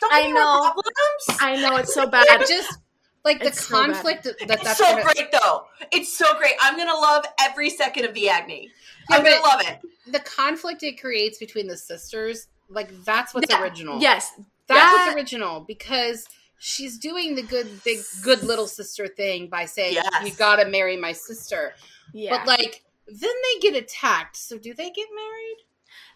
[0.00, 0.60] Don't I know.
[0.62, 1.40] Problems.
[1.40, 2.26] I know it's so bad.
[2.48, 2.78] just
[3.24, 5.02] like the it's conflict so that that's it's so gonna...
[5.02, 5.64] great though.
[5.92, 6.54] It's so great.
[6.60, 8.70] I'm gonna love every second of the Agni.
[9.10, 9.80] Yeah, I'm gonna love it.
[10.10, 13.62] The conflict it creates between the sisters, like that's what's yeah.
[13.62, 14.00] original.
[14.00, 14.32] Yes,
[14.66, 15.04] that's that...
[15.06, 16.26] what's original because
[16.58, 20.08] she's doing the good big good little sister thing by saying yes.
[20.24, 21.74] you gotta marry my sister
[22.12, 22.36] yeah.
[22.36, 25.56] but like then they get attacked so do they get married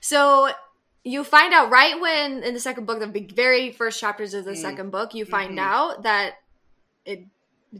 [0.00, 0.50] so
[1.04, 4.52] you find out right when in the second book the very first chapters of the
[4.52, 4.56] mm.
[4.56, 5.58] second book you find mm-hmm.
[5.58, 6.34] out that
[7.04, 7.24] it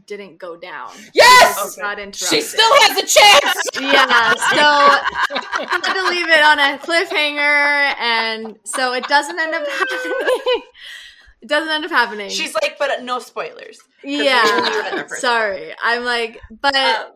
[0.05, 0.91] didn't go down.
[1.13, 1.81] Yes, okay.
[1.81, 2.29] not interrupted.
[2.29, 3.63] She still has a chance.
[3.79, 9.67] yeah, so had to leave it on a cliffhanger, and so it doesn't end up
[9.67, 10.63] happening.
[11.41, 12.29] It doesn't end up happening.
[12.29, 13.79] She's like, but no spoilers.
[14.03, 15.07] Yeah.
[15.07, 15.73] Sorry.
[15.81, 17.11] I'm like, but um.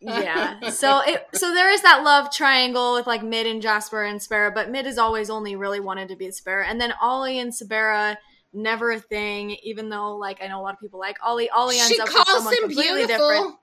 [0.00, 0.70] yeah.
[0.70, 4.52] So it so there is that love triangle with like Mid and Jasper and Sabera,
[4.52, 6.64] but Mid has always only really wanted to be Sabera.
[6.66, 8.16] And then Ollie and Sabera
[8.52, 11.50] never a thing, even though like I know a lot of people like Ollie.
[11.50, 13.28] Ollie ends she up with someone completely beautiful.
[13.28, 13.56] different.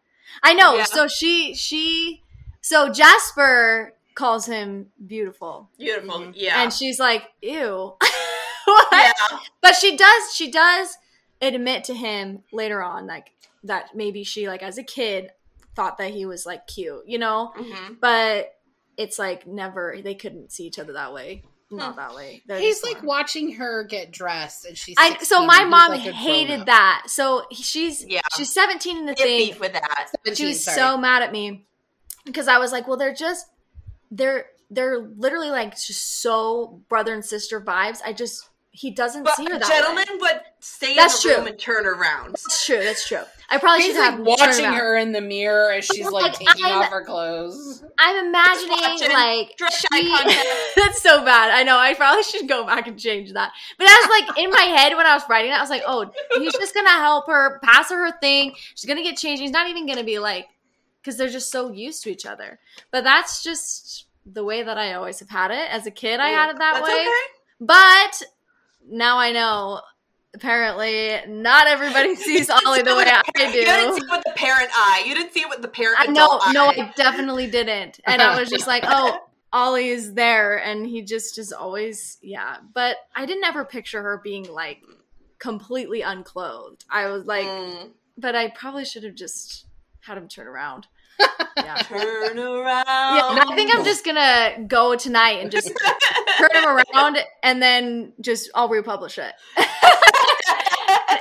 [0.44, 0.76] I know.
[0.76, 0.86] Yeah.
[0.86, 2.22] So she she
[2.62, 5.70] so Jasper calls him beautiful.
[5.78, 6.20] Beautiful.
[6.20, 6.32] Mm-hmm.
[6.36, 6.64] Yeah.
[6.64, 7.96] And she's like, ew.
[8.90, 8.92] what?
[8.92, 9.38] Yeah.
[9.62, 10.98] But she does she does
[11.42, 13.32] admit to him later on like
[13.64, 15.32] that maybe she like as a kid
[15.76, 17.52] thought that he was like cute, you know?
[17.58, 17.96] Mm-hmm.
[18.00, 18.54] But
[18.98, 21.44] it's like never they couldn't see each other that way.
[21.72, 22.44] Not that way.
[22.46, 24.96] They're he's like watching her get dressed, and she's.
[25.00, 27.04] I, so my mom like hated that.
[27.08, 28.22] So she's yeah.
[28.38, 29.58] she's seventeen in the thing.
[29.60, 30.78] with that, she was sorry.
[30.78, 31.66] so mad at me
[32.24, 33.48] because I was like, "Well, they're just
[34.12, 38.00] they're they're literally like just so brother and sister vibes.
[38.06, 40.18] I just he doesn't but see her that gentleman way.
[40.20, 41.44] would stay That's in the true.
[41.44, 42.32] room and turn around.
[42.32, 42.80] That's true.
[42.84, 43.22] That's true.
[43.50, 46.34] I probably He's should like have watching her in the mirror as she's like Like,
[46.34, 47.84] taking I'm- off her clothes.
[47.98, 50.10] I'm imagining Watching like she-
[50.76, 51.52] that's so bad.
[51.52, 51.78] I know.
[51.78, 53.52] I probably should go back and change that.
[53.78, 55.84] But I was like in my head when I was writing it, I was like,
[55.88, 58.54] oh, he's just gonna help her, pass her her thing.
[58.76, 59.42] She's gonna get changed.
[59.42, 60.48] He's not even gonna be like,
[61.02, 62.60] because they're just so used to each other.
[62.92, 65.70] But that's just the way that I always have had it.
[65.70, 67.00] As a kid, I had it that That's way.
[67.02, 67.12] okay.
[67.62, 68.24] But
[68.90, 69.82] now I know.
[70.34, 73.58] Apparently, not everybody sees Ollie the way I do.
[73.58, 75.04] You didn't see it with the parent eye.
[75.08, 75.98] You didn't see it with the parent.
[75.98, 76.68] I know, no.
[76.68, 78.00] I definitely didn't.
[78.06, 79.18] And I was just like, oh,
[79.54, 82.58] Ollie is there, and he just is always, yeah.
[82.74, 84.82] But I didn't ever picture her being like
[85.40, 86.84] completely unclothed.
[86.90, 87.92] I was like, Mm.
[88.18, 89.68] but I probably should have just
[90.02, 90.88] had him turn around.
[91.58, 91.76] Yeah.
[91.84, 92.86] Turn around.
[92.86, 95.68] Yeah, I think I'm just gonna go tonight and just
[96.38, 99.34] turn him around, and then just I'll republish it.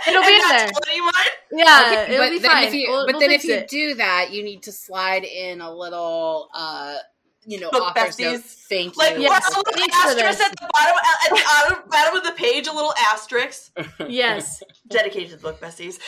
[0.06, 0.70] It'll be And in there.
[0.90, 1.12] anyone?
[1.52, 2.64] Yeah, Okay, it'll but be then fine.
[2.64, 3.68] if you, We'll- but we'll then if you it.
[3.68, 6.96] do that, you need to slide in a little, uh,
[7.46, 8.40] you know, Book author's note.
[8.40, 8.64] besties.
[8.68, 9.22] Thank Like you.
[9.22, 9.42] Yes.
[9.50, 12.66] well, a little Thanks asterisk at the bottom, at the bottom, bottom of the page,
[12.66, 13.70] a little asterisk
[14.08, 15.98] yes, dedicated to the book besties.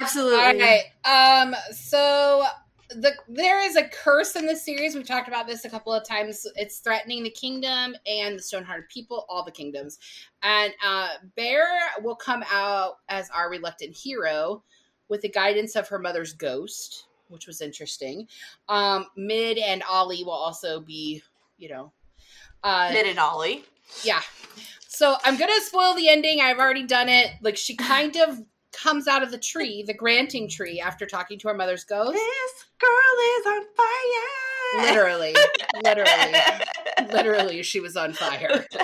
[0.00, 0.38] absolutely.
[0.40, 0.82] All right.
[1.04, 1.54] Um.
[1.72, 2.44] So
[2.90, 4.94] the there is a curse in the series.
[4.94, 6.46] We've talked about this a couple of times.
[6.56, 9.98] It's threatening the kingdom and the Stonehearted people, all the kingdoms.
[10.42, 11.66] And uh, Bear
[12.02, 14.62] will come out as our reluctant hero
[15.08, 18.26] with the guidance of her mother's ghost, which was interesting.
[18.68, 21.22] Um, Mid and Ollie will also be,
[21.58, 21.92] you know,
[22.62, 23.64] uh, Mid and Ollie.
[24.02, 24.20] yeah.
[24.88, 26.40] So I'm gonna spoil the ending.
[26.40, 27.32] I've already done it.
[27.42, 28.40] Like she kind of
[28.80, 32.12] comes out of the tree, the granting tree, after talking to her mother's ghost.
[32.12, 32.88] This girl
[33.38, 34.94] is on fire.
[34.94, 35.34] Literally,
[35.82, 38.66] literally, literally, she was on fire.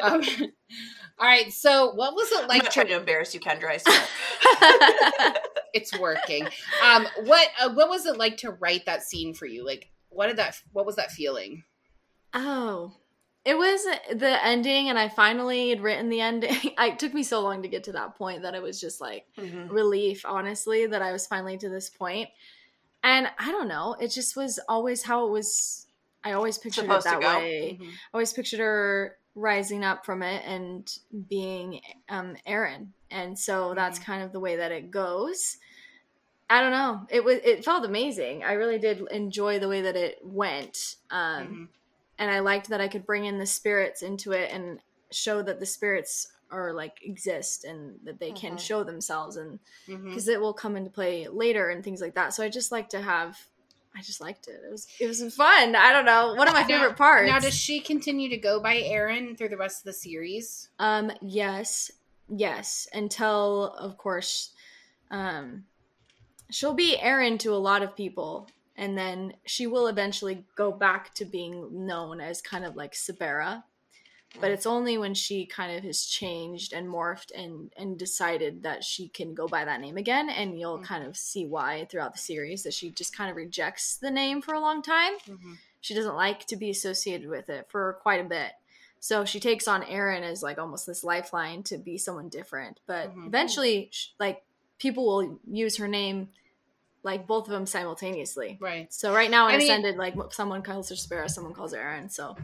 [0.00, 0.22] Um,
[1.18, 1.52] all right.
[1.52, 2.50] So what was it like?
[2.50, 2.70] I'm like to?
[2.70, 3.70] trying to embarrass you, Kendra.
[3.70, 5.34] I swear.
[5.74, 6.46] It's working.
[6.82, 9.66] Um, what uh, what was it like to write that scene for you?
[9.66, 10.56] Like, what did that?
[10.72, 11.64] What was that feeling?
[12.32, 12.94] Oh,
[13.44, 16.50] it was the ending, and I finally had written the ending.
[16.78, 19.26] it took me so long to get to that point that it was just like
[19.38, 19.70] Mhm.
[19.70, 22.28] relief, honestly, that I was finally to this point.
[23.02, 25.86] And I don't know, it just was always how it was.
[26.24, 27.78] I always pictured Supposed it that way.
[27.80, 30.92] I always pictured her rising up from it and
[31.28, 32.92] being um Aaron.
[33.10, 35.58] And so that's kind of the way that it goes.
[36.50, 37.06] I don't know.
[37.08, 38.42] It was it felt amazing.
[38.42, 40.96] I really did enjoy the way that it went.
[41.10, 41.68] Um Mhm.
[42.18, 45.60] And I liked that I could bring in the spirits into it and show that
[45.60, 48.60] the spirits are like exist and that they can Mhm.
[48.60, 52.32] show themselves and because it will come into play later and things like that.
[52.34, 53.38] So I just like to have
[53.96, 54.60] I just liked it.
[54.64, 55.74] It was it was fun.
[55.74, 56.34] I don't know.
[56.34, 57.28] One of my Now- favorite parts.
[57.28, 60.68] Now, does she continue to go by Aaron through the rest of the series?
[60.78, 61.90] Um, yes,
[62.28, 62.86] yes.
[62.92, 64.52] Until, of course,
[65.10, 65.64] um,
[66.50, 68.48] she'll be Aaron to a lot of people,
[68.78, 73.64] and then she will eventually go back to being known as kind of like Sabera.
[74.40, 78.84] But it's only when she kind of has changed and morphed and and decided that
[78.84, 80.84] she can go by that name again, and you'll Mhm.
[80.84, 84.40] kind of see why throughout the series that she just kind of rejects the name
[84.42, 85.14] for a long time
[85.80, 88.52] she doesn't like to be associated with it for quite a bit.
[89.00, 92.80] So she takes on Aaron as like almost this lifeline to be someone different.
[92.86, 93.28] But Mhm.
[93.28, 94.44] eventually, like
[94.78, 96.30] people will use her name,
[97.08, 98.58] like both of them simultaneously.
[98.60, 98.92] Right.
[98.92, 101.80] So right now in I mean- Ascended, like someone calls her Sabera, someone calls her
[101.80, 102.08] Aaron.
[102.10, 102.36] So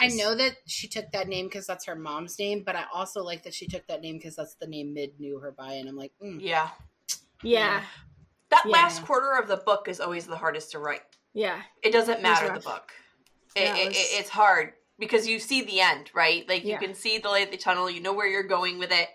[0.00, 3.22] I know that she took that name because that's her mom's name, but I also
[3.24, 5.88] like that she took that name because that's the name Mid knew her by, and
[5.88, 6.38] I'm like, mm.
[6.40, 6.68] Yeah.
[7.42, 7.82] yeah,
[8.50, 8.72] That Yeah.
[8.72, 11.02] last quarter of the book is always the hardest to write.
[11.32, 12.92] yeah, It doesn't was matter the book.
[13.56, 16.46] It, Yeah, it it, was- it- it's hard because you see the end, right?
[16.48, 16.78] Like you Yeah.
[16.78, 17.90] can see the light at the tunnel.
[17.90, 19.08] You know where you're going with it,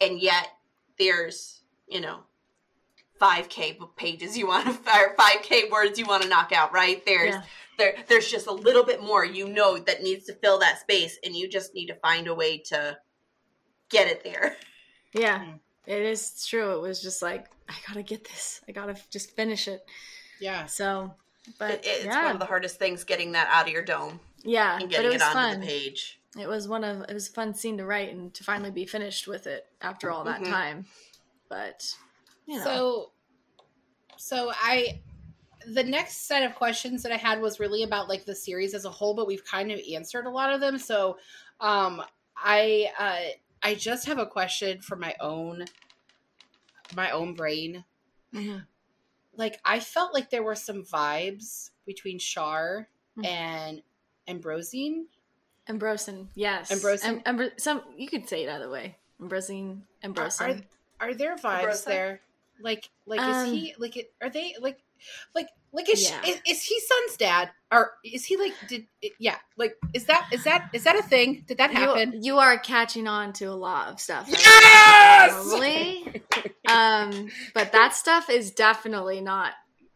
[0.00, 0.48] and yet
[0.98, 2.20] there's you know
[3.22, 6.72] five k pages you want to or five k words you want to knock out.
[6.72, 7.42] Right there's yeah.
[7.78, 11.18] there there's just a little bit more you know that needs to fill that space,
[11.24, 12.98] and you just need to find a way to
[13.90, 14.56] get it there.
[15.12, 15.38] yeah.
[15.44, 15.58] Mm.
[15.86, 16.74] It is true.
[16.76, 18.60] It was just like I gotta get this.
[18.68, 19.84] I gotta just finish it.
[20.40, 20.66] yeah.
[20.66, 21.14] So,
[21.58, 24.20] but It- it's yeah, one of the hardest things getting that out of your dome
[24.44, 24.72] yeah.
[24.74, 25.60] and But getting it it, was onto fun.
[25.60, 26.20] the page.
[26.38, 28.84] it was one of it was a fun scene to write and to finally be
[28.86, 30.50] finished with it after all that Mhm.
[30.50, 30.86] time
[31.48, 31.94] but
[32.46, 33.10] you know So,
[34.16, 35.00] so I,
[35.66, 38.84] the next set of questions that I had was really about like the series as
[38.84, 40.78] a whole, but we've kind of answered a lot of them.
[40.78, 41.18] So,
[41.60, 42.02] um,
[42.36, 45.64] I, uh, I just have a question for my own,
[46.96, 47.84] my own brain.
[48.34, 48.66] Mhm.
[49.36, 53.24] Like I felt like there were some vibes between Shar mm-hmm.
[53.24, 53.82] and
[54.28, 55.04] Ambrosine.
[55.68, 56.70] Ambrosin, yes.
[56.70, 57.22] Ambrosin.
[57.24, 58.96] Am- Ambr- some you could say it either way.
[59.20, 60.64] Ambrosine, Ambrosin.
[61.00, 61.84] Are, are, are there vibes Ambrosin?
[61.84, 62.20] there?
[62.62, 64.08] Like, like um, is he like?
[64.22, 64.78] Are they like,
[65.34, 66.20] like, like is, yeah.
[66.22, 68.52] she, is, is he son's dad or is he like?
[68.68, 68.86] Did
[69.18, 69.36] yeah?
[69.56, 71.44] Like, is that is that is that a thing?
[71.46, 72.12] Did that happen?
[72.12, 74.28] You, you are catching on to a lot of stuff.
[75.12, 75.32] Yes.
[75.32, 76.22] Probably.
[76.68, 79.52] um, but that stuff is definitely not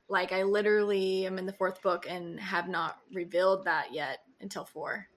[0.09, 4.65] like I literally am in the fourth book and have not revealed that yet until
[4.65, 5.09] four.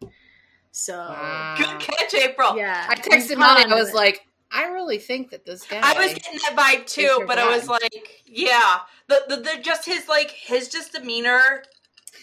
[0.71, 1.55] So wow.
[1.57, 2.55] good catch, April.
[2.57, 3.63] Yeah, I texted Molly.
[3.65, 4.21] I was like,
[4.51, 5.79] I really think that this guy.
[5.81, 9.85] I was getting that vibe too, but I was like, yeah, the, the, the just
[9.85, 11.63] his like his just demeanor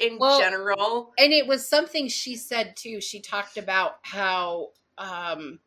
[0.01, 3.01] in well, general, and it was something she said too.
[3.01, 5.61] She talked about how um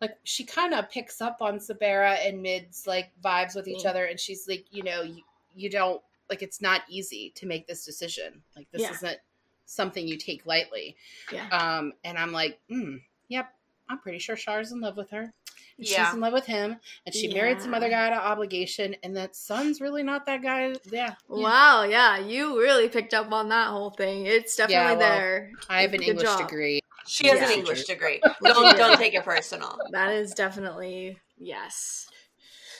[0.00, 3.90] like she kind of picks up on Sabera and Mid's like vibes with each mm.
[3.90, 5.22] other, and she's like, you know, you,
[5.54, 8.42] you don't like it's not easy to make this decision.
[8.56, 8.90] Like this yeah.
[8.90, 9.18] isn't
[9.66, 10.96] something you take lightly.
[11.32, 11.48] Yeah.
[11.48, 13.52] Um, and I'm like, mm, yep,
[13.88, 15.32] I'm pretty sure Char's in love with her.
[15.78, 16.06] Yeah.
[16.06, 16.76] She's in love with him,
[17.06, 17.34] and she yeah.
[17.34, 20.74] married some other guy out of obligation, and that son's really not that guy.
[20.90, 21.14] Yeah.
[21.28, 21.84] Wow.
[21.84, 24.26] Yeah, you really picked up on that whole thing.
[24.26, 25.52] It's definitely yeah, well, there.
[25.68, 26.40] I have an Good English job.
[26.40, 26.80] degree.
[27.06, 27.46] She has yeah.
[27.46, 28.20] an English degree.
[28.44, 29.78] Don't don't take it personal.
[29.92, 32.06] That is definitely yes.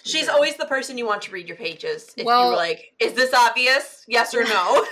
[0.05, 0.33] She's yeah.
[0.33, 2.13] always the person you want to read your pages.
[2.17, 4.05] If well, you were like, is this obvious?
[4.07, 4.49] Yes or no?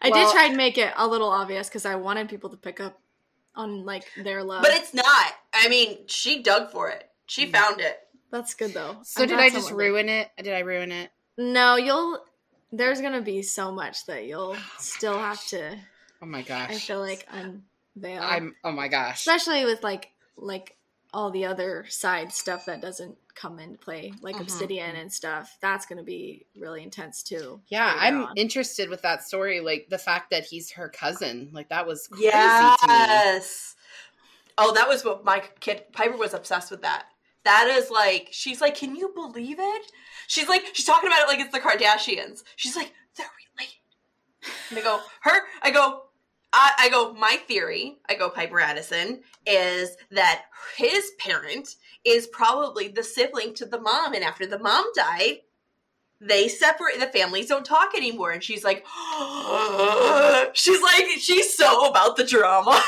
[0.00, 2.56] I well, did try and make it a little obvious because I wanted people to
[2.56, 3.00] pick up
[3.58, 4.62] on like their love.
[4.62, 5.32] But it's not.
[5.52, 7.04] I mean, she dug for it.
[7.26, 7.52] She mm.
[7.52, 7.98] found it.
[8.30, 8.96] That's good though.
[9.02, 10.30] So I'm did I just ruin it?
[10.38, 11.10] Did I ruin it?
[11.36, 12.24] No, you'll
[12.72, 15.76] there's gonna be so much that you'll still have to
[16.20, 16.70] Oh my gosh.
[16.70, 18.22] I feel like unveil.
[18.22, 19.20] I'm oh my gosh.
[19.20, 20.76] Especially with like like
[21.12, 24.44] all the other side stuff that doesn't come into play, like uh-huh.
[24.44, 25.56] Obsidian and stuff.
[25.60, 27.60] That's going to be really intense too.
[27.68, 28.32] Yeah, I'm on.
[28.36, 29.60] interested with that story.
[29.60, 33.76] Like the fact that he's her cousin, like that was crazy yes.
[34.58, 36.82] Oh, that was what my kid Piper was obsessed with.
[36.82, 37.06] That.
[37.44, 39.92] That is like she's like, can you believe it?
[40.26, 42.42] She's like, she's talking about it like it's the Kardashians.
[42.56, 43.74] She's like, they're related.
[44.70, 45.40] And I go, her.
[45.62, 46.02] I go,
[46.52, 50.44] I, I, go, my theory, I go, Piper Addison, is that
[50.76, 54.14] his parent is probably the sibling to the mom.
[54.14, 55.38] And after the mom died,
[56.20, 58.30] they separate, the families don't talk anymore.
[58.30, 58.84] And she's like,
[60.54, 62.80] she's like, she's so about the drama.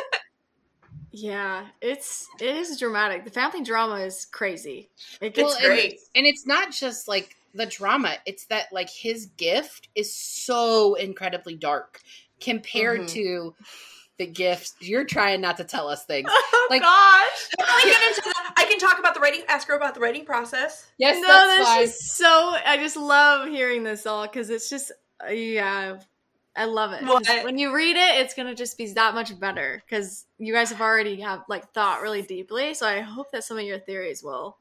[1.10, 3.24] yeah, it's, it is dramatic.
[3.24, 4.90] The family drama is crazy.
[5.22, 5.92] It gets well, great.
[5.92, 10.94] And, and it's not just like, the drama it's that like his gift is so
[10.94, 12.00] incredibly dark
[12.40, 13.14] compared mm-hmm.
[13.14, 13.54] to
[14.18, 14.74] the gifts.
[14.80, 16.30] You're trying not to tell us things.
[16.60, 17.48] Oh like, gosh!
[17.60, 19.40] I, I can talk about the writing.
[19.48, 20.90] Ask her about the writing process.
[20.98, 22.56] Yes, no, that's, that's just so.
[22.66, 24.92] I just love hearing this all because it's just
[25.26, 25.98] uh, yeah.
[26.54, 27.44] I love it.
[27.44, 30.82] When you read it, it's gonna just be that much better because you guys have
[30.82, 32.74] already have like thought really deeply.
[32.74, 34.58] So I hope that some of your theories will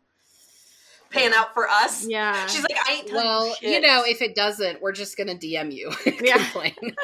[1.10, 2.08] pan out for us.
[2.08, 2.45] Yeah.
[2.47, 3.70] She's like, I ain't Well, shit.
[3.70, 5.91] you know, if it doesn't, we're just gonna DM you.
[6.22, 6.38] yeah.
[6.38, 6.76] Complain.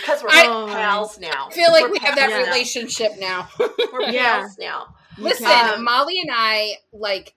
[0.00, 1.48] Because we're I, pals now.
[1.50, 2.44] I feel like we're we have that yeah.
[2.44, 3.48] relationship now.
[3.58, 4.94] we're pals now.
[5.18, 7.34] Listen, um, Molly and I like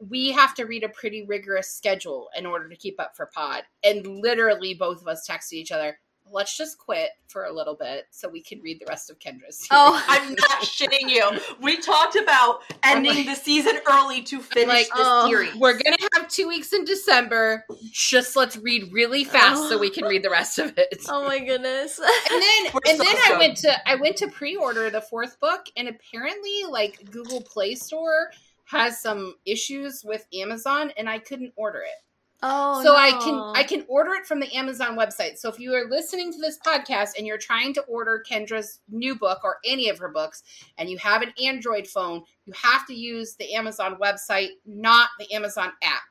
[0.00, 3.62] we have to read a pretty rigorous schedule in order to keep up for pod.
[3.84, 5.98] And literally both of us texted each other,
[6.32, 9.58] let's just quit for a little bit so we can read the rest of Kendra's
[9.58, 9.68] series.
[9.70, 11.38] Oh, I'm not shitting you.
[11.60, 15.54] We talked about ending the season early to finish like, this oh, series.
[15.56, 17.64] We're gonna have two weeks in December.
[17.90, 19.68] Just let's read really fast oh.
[19.70, 21.02] so we can read the rest of it.
[21.08, 21.98] Oh my goodness.
[22.30, 25.38] and then We're and so then I went to I went to pre-order the fourth
[25.40, 28.30] book and apparently like Google Play Store
[28.66, 32.07] has some issues with Amazon and I couldn't order it.
[32.42, 32.96] Oh, so no.
[32.96, 35.38] I can I can order it from the Amazon website.
[35.38, 39.16] So if you are listening to this podcast and you're trying to order Kendra's new
[39.16, 40.44] book or any of her books,
[40.76, 45.32] and you have an Android phone, you have to use the Amazon website, not the
[45.32, 46.02] Amazon app.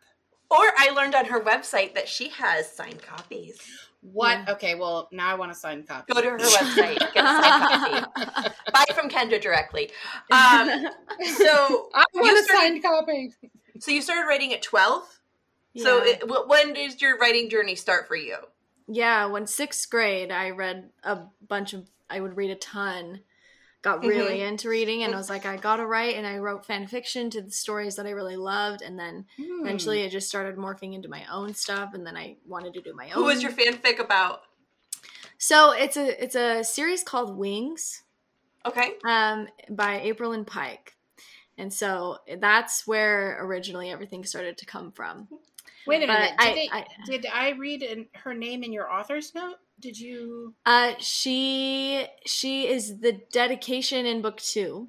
[0.52, 3.60] Or I learned on her website that she has signed copies.
[4.02, 4.40] What?
[4.40, 4.54] Yeah.
[4.54, 6.14] Okay, well now I want a signed copy.
[6.14, 8.50] Go to her website, get a signed copy.
[8.74, 9.92] Buy from Kendra directly.
[10.32, 10.68] Um,
[11.38, 13.32] so I want a started, signed copy.
[13.80, 14.62] So you started writing at
[15.78, 18.38] So, it, when did your writing journey start for you?
[18.88, 21.90] Yeah, when sixth grade, I read a bunch of.
[22.10, 23.22] I would read a ton.
[23.84, 24.48] Got really mm-hmm.
[24.48, 27.42] into reading, and I was like, I gotta write, and I wrote fan fiction to
[27.42, 29.62] the stories that I really loved, and then mm.
[29.62, 32.94] eventually, it just started morphing into my own stuff, and then I wanted to do
[32.96, 33.14] my own.
[33.14, 34.42] Who was your fanfic about?
[35.38, 38.04] So it's a it's a series called Wings.
[38.66, 38.94] Okay.
[39.08, 40.96] Um, by Aprilynne Pike,
[41.58, 45.28] and so that's where originally everything started to come from.
[45.88, 46.32] Wait a minute.
[46.40, 49.56] Did, I, they, I, did I read in, her name in your author's note?
[49.80, 50.56] Did you?
[50.66, 54.88] Uh, she she is the dedication in book two.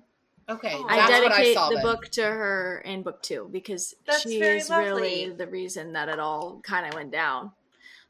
[0.49, 1.83] Okay, I dedicate I the then.
[1.83, 4.87] book to her in book two because that's she is lovely.
[4.87, 7.53] really the reason that it all kind of went down.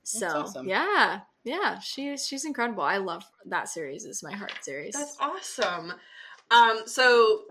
[0.05, 0.69] So awesome.
[0.69, 2.85] yeah, yeah, she's she's incredible.
[2.85, 4.05] I love that series.
[4.05, 4.95] It's my heart series.
[4.95, 5.95] That's awesome.
[6.53, 7.43] Um, so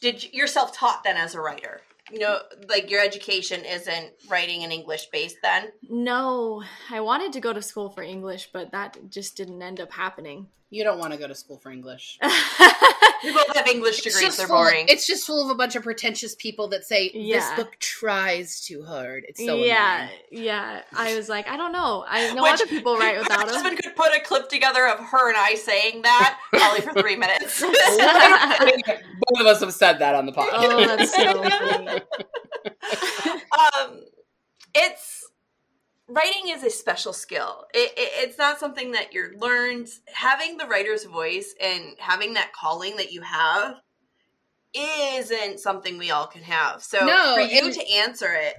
[0.00, 1.80] did you, you're self taught then as a writer?
[2.14, 2.38] You know,
[2.68, 5.72] like your education isn't writing in English based then?
[5.88, 9.92] No, I wanted to go to school for English, but that just didn't end up
[9.92, 10.46] happening.
[10.70, 12.20] You don't want to go to school for English.
[13.24, 14.36] we both have English degrees.
[14.36, 14.84] They're boring.
[14.84, 17.38] Of, it's just full of a bunch of pretentious people that say yeah.
[17.38, 19.24] this book tries too hard.
[19.28, 20.44] It's so yeah, annoying.
[20.44, 20.82] yeah.
[20.92, 22.04] I was like, I don't know.
[22.08, 23.48] I know Which, other people write without them.
[23.48, 26.92] My husband could put a clip together of her and I saying that probably for
[27.00, 27.60] three minutes.
[27.60, 30.50] both of us have said that on the podcast.
[30.52, 32.00] Oh, that's so funny.
[33.58, 34.00] um,
[34.74, 35.28] it's
[36.08, 37.64] writing is a special skill.
[37.72, 39.88] It, it, it's not something that you're learned.
[40.06, 43.76] Having the writer's voice and having that calling that you have
[44.74, 46.82] isn't something we all can have.
[46.82, 48.54] So no, for you to answer it,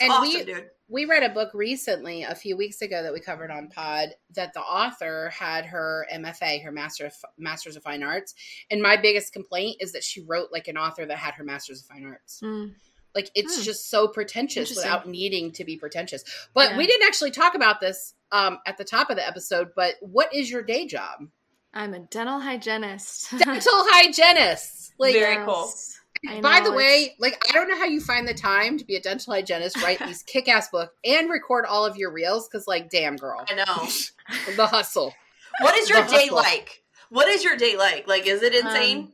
[0.00, 0.66] and awesome, we dude.
[0.88, 4.54] we read a book recently a few weeks ago that we covered on Pod that
[4.54, 8.34] the author had her MFA, her Master of, Masters of Fine Arts,
[8.70, 11.80] and my biggest complaint is that she wrote like an author that had her Masters
[11.80, 12.40] of Fine Arts.
[12.42, 12.72] Mm
[13.14, 13.62] like it's hmm.
[13.62, 16.24] just so pretentious without needing to be pretentious.
[16.54, 16.78] But yeah.
[16.78, 19.70] we didn't actually talk about this um, at the top of the episode.
[19.74, 21.28] But what is your day job?
[21.72, 23.30] I'm a dental hygienist.
[23.38, 24.92] dental hygienist.
[24.98, 25.46] Like, Very yes.
[25.46, 26.40] cool.
[26.42, 29.00] By the way, like I don't know how you find the time to be a
[29.00, 32.46] dental hygienist, write these kick-ass book, and record all of your reels.
[32.46, 33.88] Because, like, damn, girl, I know
[34.56, 35.14] the hustle.
[35.60, 36.36] What is your the day hustle.
[36.36, 36.82] like?
[37.08, 38.06] What is your day like?
[38.06, 38.98] Like, is it insane?
[38.98, 39.12] Um,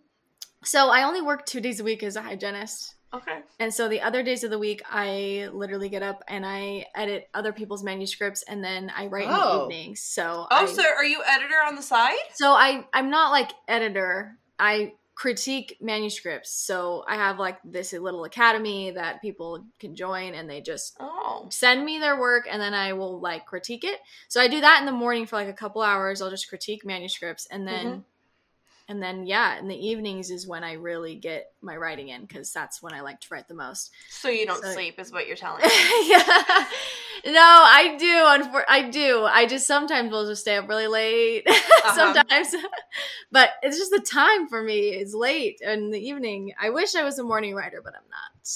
[0.64, 2.95] so I only work two days a week as a hygienist.
[3.16, 3.40] Okay.
[3.58, 7.28] And so the other days of the week, I literally get up and I edit
[7.34, 9.30] other people's manuscripts, and then I write oh.
[9.30, 9.64] in the oh.
[9.66, 10.00] evenings.
[10.00, 12.16] So oh, I, so are you editor on the side?
[12.34, 14.38] So I I'm not like editor.
[14.58, 16.52] I critique manuscripts.
[16.52, 21.46] So I have like this little academy that people can join, and they just oh.
[21.50, 23.98] send me their work, and then I will like critique it.
[24.28, 26.20] So I do that in the morning for like a couple hours.
[26.20, 27.86] I'll just critique manuscripts, and then.
[27.86, 28.00] Mm-hmm
[28.88, 32.52] and then yeah in the evenings is when i really get my writing in because
[32.52, 33.90] that's when i like to write the most.
[34.08, 35.68] So you don't so, sleep is what you're telling me.
[36.08, 36.66] Yeah.
[37.26, 39.24] No i do i do.
[39.24, 41.46] I just sometimes will just stay up really late.
[41.86, 42.14] Uh-huh.
[42.14, 42.52] sometimes.
[43.30, 46.52] But it's just the time for me is late in the evening.
[46.60, 48.46] I wish i was a morning writer but i'm not.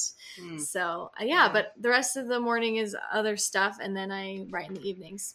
[0.40, 0.60] Mm.
[0.60, 4.12] so uh, yeah, yeah, but the rest of the morning is other stuff and then
[4.12, 5.34] i write in the evenings.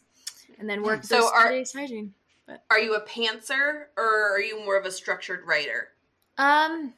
[0.57, 2.13] And then work so are, hygiene
[2.47, 5.89] but are you a pantser or are you more of a structured writer?
[6.37, 6.93] Um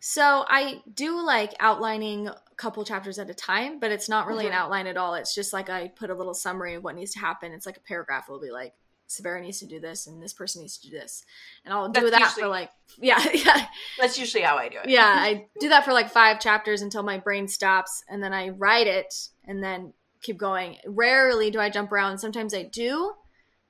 [0.00, 4.44] so I do like outlining a couple chapters at a time, but it's not really
[4.44, 4.52] mm-hmm.
[4.52, 5.14] an outline at all.
[5.14, 7.52] It's just like I put a little summary of what needs to happen.
[7.52, 8.26] It's like a paragraph.
[8.28, 8.74] It'll be like
[9.08, 11.24] Sabera needs to do this and this person needs to do this.
[11.64, 13.66] And I'll do that usually, for like yeah, yeah.
[13.98, 14.90] That's usually how I do it.
[14.90, 18.50] Yeah, I do that for like 5 chapters until my brain stops and then I
[18.50, 19.92] write it and then
[20.22, 20.76] keep going.
[20.86, 22.18] Rarely do I jump around.
[22.18, 23.12] Sometimes I do,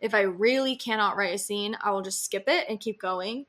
[0.00, 3.46] if I really cannot write a scene, I will just skip it and keep going.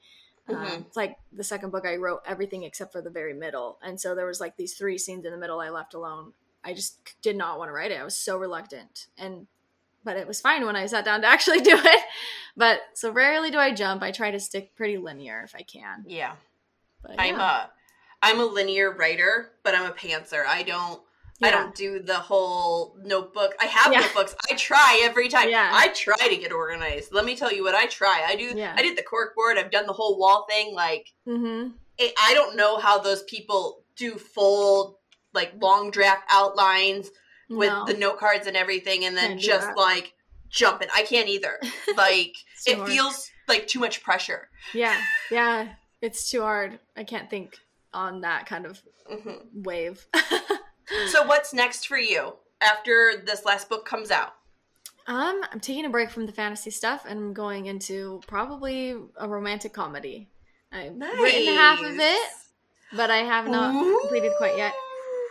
[0.50, 0.66] Mm-hmm.
[0.66, 4.00] Um, it's like the second book, I wrote everything except for the very middle, and
[4.00, 6.34] so there was like these three scenes in the middle I left alone.
[6.64, 8.00] I just did not want to write it.
[8.00, 9.48] I was so reluctant, and
[10.06, 12.02] but it was fine when I sat down to actually do it.
[12.56, 14.02] But so rarely do I jump.
[14.02, 16.06] I try to stick pretty linear if I can.
[16.08, 16.34] Yeah,
[17.02, 17.22] but, yeah.
[17.22, 17.70] I'm a
[18.22, 20.45] I'm a linear writer, but I'm a pantser.
[20.45, 21.02] I don't
[21.39, 21.47] yeah.
[21.47, 23.53] I don't do the whole notebook.
[23.59, 23.99] I have yeah.
[23.99, 24.35] notebooks.
[24.49, 25.49] I try every time.
[25.49, 25.69] Yeah.
[25.71, 27.13] I try to get organized.
[27.13, 28.23] Let me tell you what I try.
[28.27, 28.53] I do.
[28.55, 28.73] Yeah.
[28.75, 29.57] I did the cork board.
[29.57, 30.73] I've done the whole wall thing.
[30.73, 31.69] Like, mm-hmm.
[31.97, 34.99] it, I don't know how those people do full
[35.33, 37.11] like long draft outlines
[37.49, 37.85] with no.
[37.85, 40.13] the note cards and everything, and then just like
[40.49, 40.88] jumping.
[40.93, 41.59] I can't either.
[41.95, 42.35] Like,
[42.67, 42.89] it hard.
[42.89, 44.49] feels like too much pressure.
[44.73, 44.95] Yeah,
[45.31, 45.69] yeah,
[46.01, 46.79] it's too hard.
[46.95, 47.57] I can't think
[47.93, 48.81] on that kind of
[49.11, 49.63] mm-hmm.
[49.63, 50.05] wave.
[51.07, 54.33] so what's next for you after this last book comes out?
[55.07, 59.27] Um, I'm taking a break from the fantasy stuff and I'm going into probably a
[59.27, 60.29] romantic comedy.
[60.71, 61.13] I've nice.
[61.21, 62.29] written half of it,
[62.93, 63.99] but I have not Ooh.
[64.01, 64.73] completed quite yet.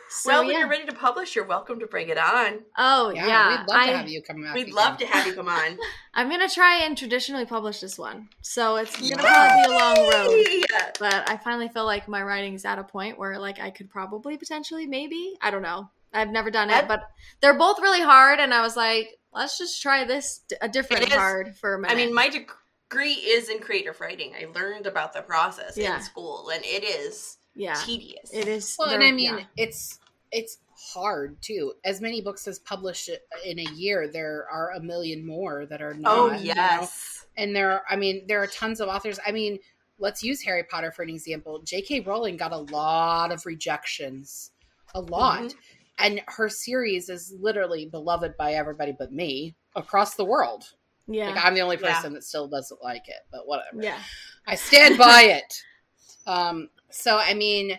[0.08, 0.60] So, well, when yeah.
[0.60, 2.60] you're ready to publish, you're welcome to bring it on.
[2.78, 3.50] Oh yeah, yeah.
[3.50, 4.44] we'd love I, to have you come.
[4.44, 4.54] On.
[4.54, 5.78] We'd love to have you come on.
[6.14, 10.10] I'm gonna try and traditionally publish this one, so it's gonna probably be a long
[10.10, 10.64] road.
[11.00, 14.36] But I finally feel like my writing's at a point where like I could probably
[14.36, 15.90] potentially maybe I don't know.
[16.12, 17.02] I've never done it, but
[17.40, 21.56] they're both really hard, and I was like, let's just try this a different hard
[21.56, 21.92] for a minute.
[21.92, 24.32] I mean, my degree is in creative writing.
[24.34, 25.96] I learned about the process yeah.
[25.96, 28.30] in school, and it is yeah tedious.
[28.32, 28.76] It is.
[28.78, 29.44] Well, and I mean, yeah.
[29.56, 29.98] it's
[30.30, 30.58] it's
[30.92, 31.72] hard too.
[31.84, 33.08] As many books as published
[33.44, 36.40] in a year, there are a million more that are Oh not.
[36.42, 36.62] you know?
[36.62, 37.26] yes.
[37.38, 39.18] and there are, I mean, there are tons of authors.
[39.26, 39.58] I mean,
[39.98, 41.62] let's use Harry Potter for an example.
[41.64, 42.00] J.K.
[42.00, 44.50] Rowling got a lot of rejections,
[44.94, 45.40] a lot.
[45.44, 45.54] Mhm.
[45.98, 50.64] And her series is literally beloved by everybody but me across the world.
[51.06, 51.30] Yeah.
[51.30, 51.94] Like I'm the only Yeah.
[51.94, 53.80] person that still doesn't like it, but whatever.
[53.82, 54.00] yeah.
[54.46, 55.62] I stand by it.
[56.26, 57.78] Um, so I mean,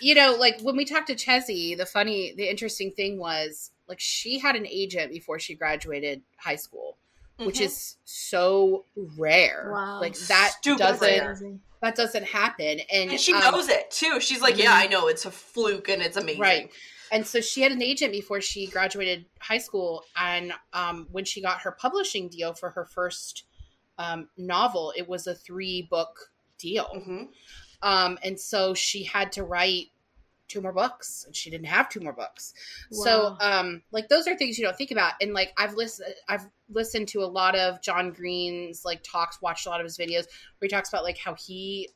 [0.00, 4.00] you know, like when we talked to Chessie, the funny, the interesting thing was like
[4.00, 6.96] she had an agent before she graduated high school,
[7.38, 7.62] which Mhm.
[7.62, 8.84] is so
[9.16, 9.70] rare.
[9.72, 10.00] Wow.
[10.00, 11.58] Like that Stupid doesn't rare.
[11.82, 14.20] that doesn't happen, and, and she um, knows it too.
[14.20, 16.40] She's like, yeah, I know it's a fluke and it's amazing.
[16.40, 16.70] Right.
[17.10, 20.04] And so she had an agent before she graduated high school.
[20.14, 23.44] And um, when she got her publishing deal for her first
[23.96, 26.84] um, novel, it was a three book deal.
[26.84, 27.24] hmm
[27.82, 29.86] Um, and so she had to write
[30.48, 32.54] two more books and she didn't have two more books.
[32.90, 35.12] So um like those are things you don't think about.
[35.20, 39.66] And like I've listened I've listened to a lot of John Green's like talks, watched
[39.66, 40.24] a lot of his videos
[40.58, 41.90] where he talks about like how he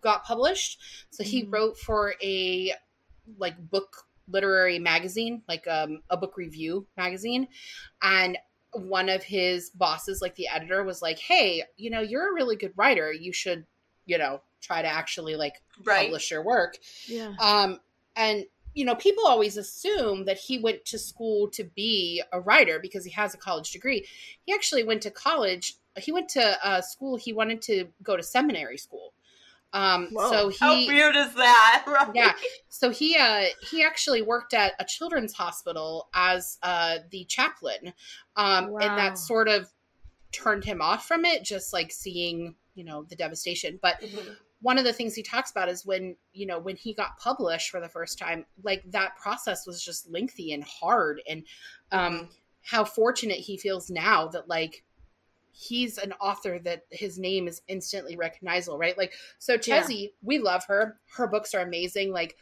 [0.00, 0.80] got published.
[1.10, 1.52] So he Mhm.
[1.52, 2.72] wrote for a
[3.38, 7.48] like book literary magazine, like um, a book review magazine,
[8.02, 8.38] and
[8.72, 12.56] one of his bosses, like the editor, was like, "Hey, you know, you're a really
[12.56, 13.12] good writer.
[13.12, 13.66] You should,
[14.04, 16.04] you know, try to actually like Right.
[16.06, 17.34] publish your work." Yeah.
[17.38, 17.80] Um,
[18.14, 22.78] and you know, people always assume that he went to school to be a writer
[22.78, 24.06] because he has a college degree.
[24.44, 25.76] He actually went to college.
[25.96, 27.16] He went to uh, school.
[27.16, 29.14] He wanted to go to seminary school.
[29.72, 30.30] Um, Whoa.
[30.30, 31.84] so How he weird is that?
[31.88, 32.14] Right?
[32.14, 32.32] yeah
[32.68, 37.92] so he uh he actually worked at a children's hospital as uh the chaplain
[38.36, 39.68] um and that sort of
[40.32, 44.36] turned him off from it just like seeing you know the devastation but Mhm.
[44.62, 47.70] One of the things he talks about is when you know when he got published
[47.70, 51.44] for the first time like that process was just lengthy and hard and
[51.92, 52.28] um
[52.62, 54.82] how fortunate he feels now that like
[55.52, 58.98] he's an author that his name is instantly recognizable right?
[58.98, 59.86] Like so Yeah.
[60.22, 60.98] we love her.
[61.16, 62.12] Her books are amazing.
[62.12, 62.36] Like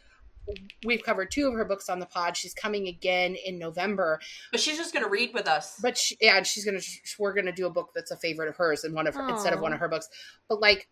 [0.84, 2.36] we've covered two of her books on the pod.
[2.36, 4.20] She's coming again in november.
[4.50, 5.78] But she's just gonna read with us.
[5.80, 6.80] but she, yeah and she's gonna
[7.18, 9.52] we're gonna do a book that's a favorite of hers and one of her instead
[9.52, 10.08] of one of her books.
[10.48, 10.88] But like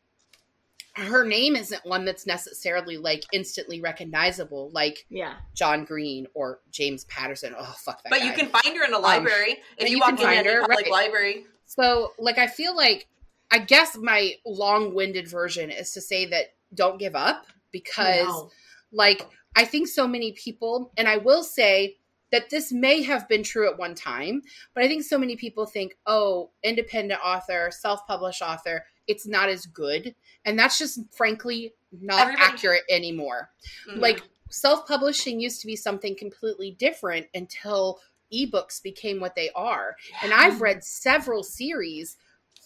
[0.95, 5.37] her name isn't one that's necessarily like instantly recognizable like Yeah.
[5.55, 8.27] john green or james patterson oh fuck that but guy.
[8.27, 10.49] you can find her in a um, library but if you, you walk in any
[10.49, 10.91] her, public right.
[10.91, 11.47] library.
[11.67, 13.09] So, like, I feel like,
[13.51, 18.51] I guess my long winded version is to say that don't give up because, No.
[18.93, 19.27] like,
[19.57, 21.97] I think so many people, and I will say
[22.31, 24.43] that this may have been true at one time,
[24.75, 29.49] but I think so many people think, oh, independent author, self published author, it's not
[29.49, 30.15] as good.
[30.45, 33.51] And that's just frankly not Everybody- accurate anymore
[33.89, 33.99] Mhm.
[34.01, 38.01] like self-publishing used to be something completely different until
[38.33, 42.17] ebooks became what they are and i've read several series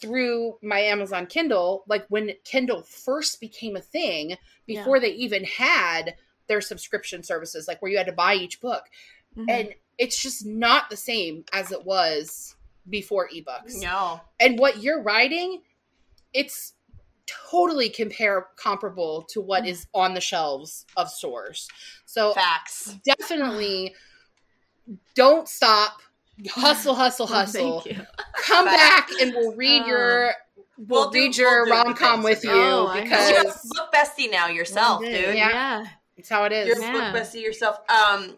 [0.01, 6.15] through my amazon kindle like when kindle first became a thing before they even had
[6.47, 8.85] their subscription services like where you had to buy each book
[9.37, 9.47] Mhm.
[9.51, 12.55] and it's just not the same as it was
[12.89, 14.21] before ebooks no.
[14.39, 15.63] and what you're writing
[16.33, 16.75] it's
[17.51, 21.69] totally compare comparable to what is on the shelves of stores
[22.05, 22.97] so Facts.
[23.05, 23.95] definitely
[25.15, 26.01] don't stop
[26.51, 28.05] hustle hustle hustle Thank you.
[28.45, 29.13] come Facts.
[29.13, 29.89] back and we'll read Oh.
[29.89, 30.33] your
[30.79, 33.93] we'll, We'll do- read your we'll rom-com with you with Oh, because You're a book
[33.95, 35.11] bestie now yourself, dude.
[35.13, 35.33] Yeah.
[35.35, 35.85] Yeah.
[36.17, 37.13] it's how it is You're a Yeah.
[37.13, 37.79] book bestie yourself.
[37.89, 38.37] Um,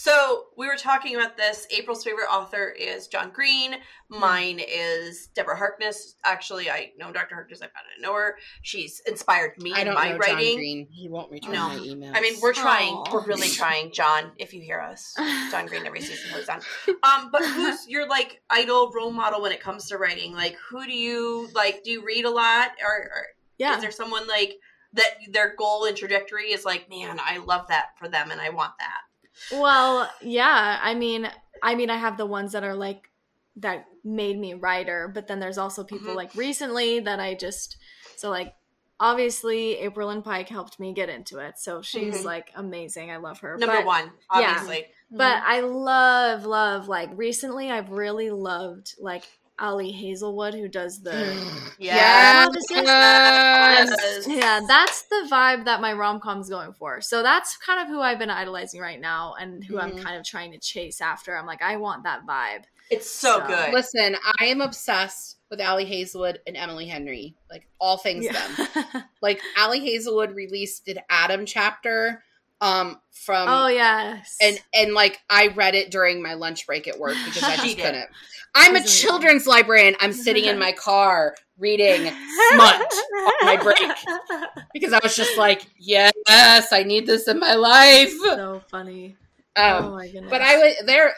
[0.00, 1.66] so we were talking about this.
[1.76, 3.74] April's favorite author is John Green.
[4.08, 6.14] Mine is Deborah Harkness.
[6.24, 7.34] Actually, I know Dr.
[7.34, 7.60] Harkness.
[7.62, 8.36] I found I know her.
[8.62, 10.46] She's inspired me i in don't my know writing.
[10.46, 11.68] john green he won't return No.
[11.70, 12.92] my emails I mean, we're trying.
[12.94, 13.12] Aw.
[13.12, 14.30] We're really trying, John.
[14.38, 15.14] If you hear us,
[15.50, 16.60] John Green every season goes on.
[17.02, 20.32] Um, but who's your like idol role model when it comes to writing?
[20.32, 21.82] Like, who do you like?
[21.82, 23.26] Do you read a lot, or, or
[23.58, 23.74] Yeah.
[23.74, 24.58] is there someone like
[24.92, 25.10] that?
[25.32, 28.74] Their goal and trajectory is like, man, I love that for them, and I want
[28.78, 29.00] that.
[29.52, 30.78] Well, yeah.
[30.82, 31.30] I mean,
[31.62, 33.10] I mean, I have the ones that are like
[33.56, 36.16] that made me writer, but then there's also people Mhm.
[36.16, 37.76] like recently that I just
[38.16, 38.54] so like
[39.00, 42.24] obviously Aprilynne Pike helped me get into it, so she's Mhm.
[42.24, 43.10] like amazing.
[43.10, 43.56] I love her.
[43.56, 44.10] Number But- one, yeah.
[44.56, 44.86] obviously.
[45.10, 49.24] But I love, love like recently I've really loved like
[49.60, 51.12] Ali Hazelwood who does the
[51.78, 52.46] Yeah.
[52.70, 54.26] Yes.
[54.28, 57.00] yeah, that's the vibe that my rom com's going for.
[57.00, 60.02] So that's kind of who I've been idolizing right now and who I'm Mhm.
[60.02, 61.36] kind of trying to chase after.
[61.36, 62.64] I'm like, I want that vibe.
[62.90, 63.72] It's so, So- good.
[63.74, 67.34] Listen, I am obsessed with Ali Hazelwood and Emily Henry.
[67.50, 69.04] Like all things them.
[69.22, 72.22] Like Ali Hazelwood released an Adam chapter
[72.60, 76.98] Um, from oh yes, and and like I read it during my lunch break at
[76.98, 78.08] work because I just couldn't.
[78.54, 79.94] I'm a children's librarian.
[80.00, 82.10] I'm sitting in my car reading
[82.52, 83.78] smut on my break
[84.72, 86.12] because I was just like, yes,
[86.72, 88.12] I need this in my life.
[88.22, 89.16] So funny.
[89.56, 90.30] Um, oh my goodness.
[90.30, 91.14] But I was there.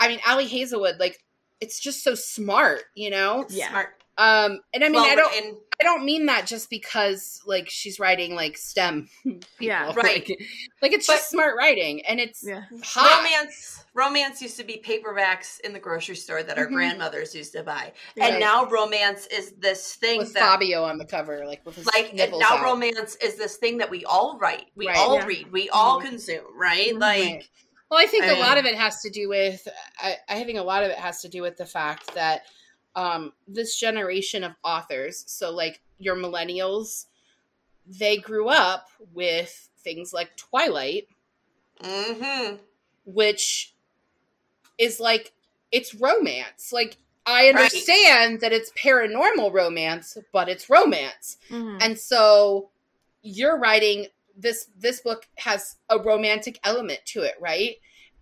[0.00, 1.18] I mean, Ali Hazelwood, like
[1.60, 3.46] it's just so smart, you know.
[3.48, 3.70] Yeah.
[3.70, 4.03] Smart.
[4.16, 7.68] Um, and I mean, well, I don't, and, I don't mean that just because like
[7.68, 9.08] she's writing like STEM.
[9.60, 9.96] yeah, right.
[9.96, 10.38] Like,
[10.80, 12.62] like it's but, just smart writing, and it's yeah.
[12.82, 13.24] hot.
[13.24, 13.84] romance.
[13.92, 16.74] Romance used to be paperbacks in the grocery store that our mm-hmm.
[16.74, 18.30] grandmothers used to buy, right.
[18.32, 21.86] and now romance is this thing with that, Fabio on the cover, like with his
[21.86, 22.62] like now out.
[22.62, 24.96] romance is this thing that we all write, we right.
[24.96, 25.26] all yeah.
[25.26, 26.08] read, we all mm-hmm.
[26.08, 26.90] consume, right?
[26.90, 27.00] Mm-hmm.
[27.00, 27.50] Like.
[27.90, 29.68] Well, I think I a lot of it has to do with.
[29.98, 32.42] I, I think a lot of it has to do with the fact that
[32.96, 37.06] um, this generation of authors, so like your millennials,
[37.86, 41.08] they grew up with things like Twilight,
[41.82, 42.56] mm-hmm.
[43.04, 43.74] which
[44.78, 45.32] is like
[45.72, 46.72] it's romance.
[46.72, 48.40] Like I understand right.
[48.40, 51.78] that it's paranormal romance, but it's romance, mm-hmm.
[51.80, 52.70] and so
[53.22, 54.68] you're writing this.
[54.78, 57.76] This book has a romantic element to it, right?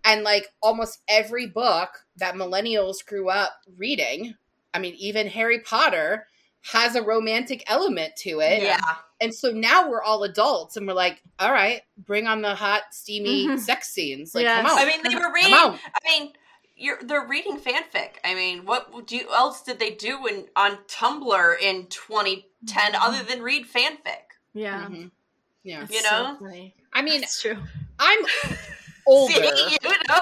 [0.05, 4.35] And like almost every book that millennials grew up reading
[4.73, 6.27] I mean, even Harry Potter
[6.71, 8.63] has a romantic element to it.
[8.63, 8.79] Yeah.
[9.19, 12.83] And so now we're all adults and we're like, all right, bring on the hot,
[12.91, 13.57] steamy mm-hmm.
[13.57, 14.33] sex scenes.
[14.33, 14.61] Like, yes.
[14.61, 14.79] come on.
[14.81, 16.33] I mean, they were reading, I mean,
[16.75, 18.15] you're they're reading fanfic.
[18.23, 23.01] I mean, what do you, else did they do in on Tumblr in 2010 mm-hmm.
[23.01, 24.33] other than read fanfic?
[24.53, 24.85] Yeah.
[24.85, 25.07] Mm-hmm.
[25.63, 25.85] Yeah.
[25.89, 26.37] you know?
[26.39, 26.47] So
[26.93, 27.57] I mean, it's true.
[27.99, 28.19] I'm
[29.05, 29.33] older.
[29.33, 30.19] See, you know?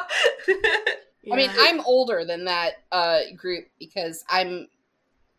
[1.23, 1.33] Yeah.
[1.33, 4.67] I mean, I'm older than that uh, group because I'm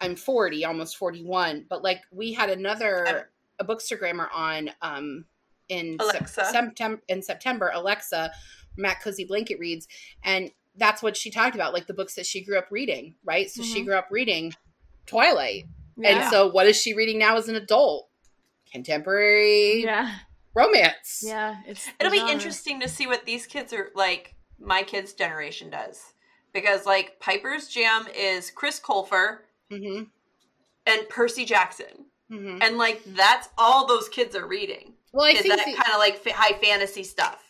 [0.01, 1.66] I'm 40, almost 41.
[1.68, 5.24] But like, we had another a bookstagrammer on um,
[5.68, 6.47] in Alexa.
[6.47, 7.01] September.
[7.09, 8.33] In September, Alexa,
[8.76, 9.87] Matt Cozy Blanket reads,
[10.22, 13.51] and that's what she talked about, like the books that she grew up reading, right?
[13.51, 13.72] So mm-hmm.
[13.72, 14.53] she grew up reading
[15.07, 15.64] Twilight,
[15.97, 16.22] yeah.
[16.22, 18.09] and so what is she reading now as an adult?
[18.72, 20.14] Contemporary, yeah,
[20.55, 21.22] romance.
[21.24, 24.35] Yeah, it's it'll be interesting to see what these kids are like
[24.65, 26.15] my kids' generation does.
[26.53, 29.39] Because like Piper's Jam is Chris Colfer
[29.71, 30.05] mm-hmm.
[30.87, 32.07] and Percy Jackson.
[32.31, 32.59] Mm-hmm.
[32.63, 34.95] And like that's all those kids are reading.
[35.13, 37.43] Well, I think that kind of like high fantasy stuff.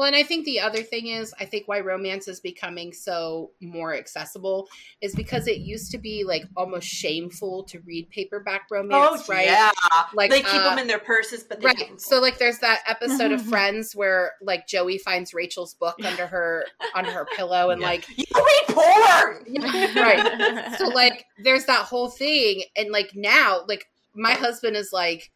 [0.00, 3.50] Well, and I think the other thing is, I think why romance is becoming so
[3.60, 4.66] more accessible
[5.02, 9.44] is because it used to be like almost shameful to read paperback romance, oh, right?
[9.44, 9.70] Yeah,
[10.14, 11.76] like they keep uh, them in their purses, but right.
[11.76, 12.00] Don't.
[12.00, 16.64] So, like, there's that episode of Friends where like Joey finds Rachel's book under her
[16.94, 17.86] on her pillow, and yeah.
[17.86, 19.44] like you read porn,
[19.96, 20.76] right?
[20.78, 23.84] So, like, there's that whole thing, and like now, like
[24.14, 25.30] my husband is like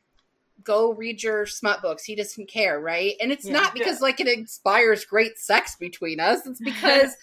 [0.64, 2.04] go read your smut books.
[2.04, 3.14] He doesn't care, right?
[3.20, 3.52] And it's yeah.
[3.52, 6.46] not because like it inspires great sex between us.
[6.46, 7.16] It's because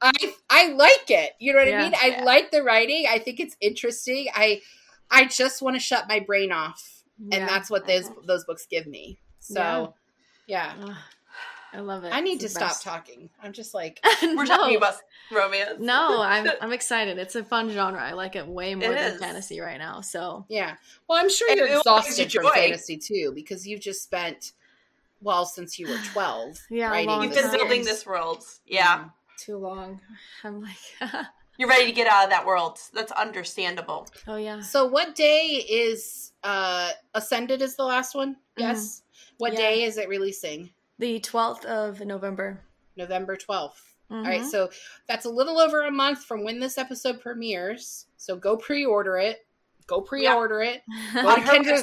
[0.00, 0.12] I
[0.50, 1.32] I like it.
[1.38, 1.80] You know what yeah.
[1.80, 1.94] I mean?
[2.00, 2.24] I yeah.
[2.24, 3.06] like the writing.
[3.08, 4.28] I think it's interesting.
[4.34, 4.60] I
[5.10, 6.88] I just want to shut my brain off.
[7.30, 8.22] And that's what those uh-huh.
[8.26, 9.18] those books give me.
[9.38, 9.94] So
[10.46, 10.74] yeah.
[11.74, 12.12] I love it.
[12.12, 13.30] I need it's to stop talking.
[13.42, 14.44] I'm just like we're no.
[14.44, 14.96] talking about
[15.30, 15.80] romance.
[15.80, 17.18] No, I'm I'm excited.
[17.18, 18.00] It's a fun genre.
[18.00, 19.20] I like it way more it than is.
[19.20, 20.02] fantasy right now.
[20.02, 20.76] So yeah.
[21.08, 24.52] Well, I'm sure you're exhausted from fantasy too because you've just spent
[25.22, 26.58] well since you were 12.
[26.70, 28.44] yeah, you've been building this world.
[28.66, 30.00] Yeah, mm, too long.
[30.44, 31.24] I'm like.
[31.58, 32.78] you're ready to get out of that world.
[32.92, 34.08] That's understandable.
[34.28, 34.60] Oh yeah.
[34.60, 38.34] So what day is uh Ascended is the last one?
[38.34, 38.60] Mm-hmm.
[38.60, 38.98] Yes.
[38.98, 39.34] Mm-hmm.
[39.38, 39.58] What yeah.
[39.58, 40.70] day is it releasing?
[41.02, 42.60] The 12th of November.
[42.96, 43.70] November 12th.
[44.08, 44.14] Mm-hmm.
[44.14, 44.48] All right, mm-hmm.
[44.48, 44.70] so
[45.08, 48.06] that's a little over a month from when this episode premieres.
[48.16, 49.44] So go pre-order it.
[49.88, 50.82] Go pre-order it.
[51.12, 51.82] Go to, Kendra's,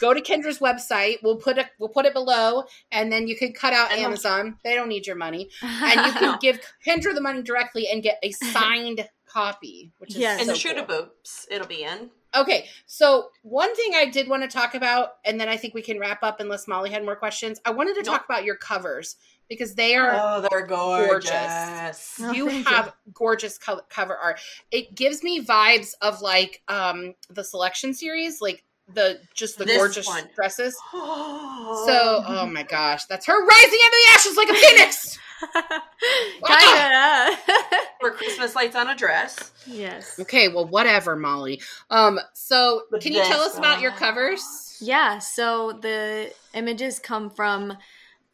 [0.00, 1.22] go to Kendra's website.
[1.22, 1.68] We'll put it.
[1.78, 4.58] We'll put it below, and then you can cut out Amazon.
[4.64, 8.18] They don't need your money, and you can give Kendra the money directly and get
[8.24, 10.44] a signed copy, which is yes.
[10.44, 10.96] so and the cool.
[10.96, 11.46] Boops.
[11.52, 12.10] It'll be in.
[12.34, 15.82] Okay, so one thing I did want to talk about, and then I think we
[15.82, 17.60] can wrap up unless Molly had more questions.
[17.64, 18.14] I wanted to nope.
[18.14, 19.16] talk about your covers
[19.48, 21.30] because they are oh, they're gorgeous.
[21.30, 22.20] gorgeous.
[22.20, 23.12] Oh, you have you.
[23.14, 24.40] gorgeous cover art.
[24.70, 29.76] It gives me vibes of like um the selection series, like the just the this
[29.76, 30.24] gorgeous one.
[30.34, 30.74] dresses.
[30.92, 35.18] so, oh my gosh, that's her rising out of the ashes like a phoenix.
[36.46, 37.38] Kinda.
[38.00, 39.52] For Christmas lights on a dress.
[39.66, 40.18] Yes.
[40.18, 41.60] Okay, well, whatever, Molly.
[41.90, 44.78] Um, so but can you tell us about your covers?
[44.80, 47.76] Yeah, so the images come from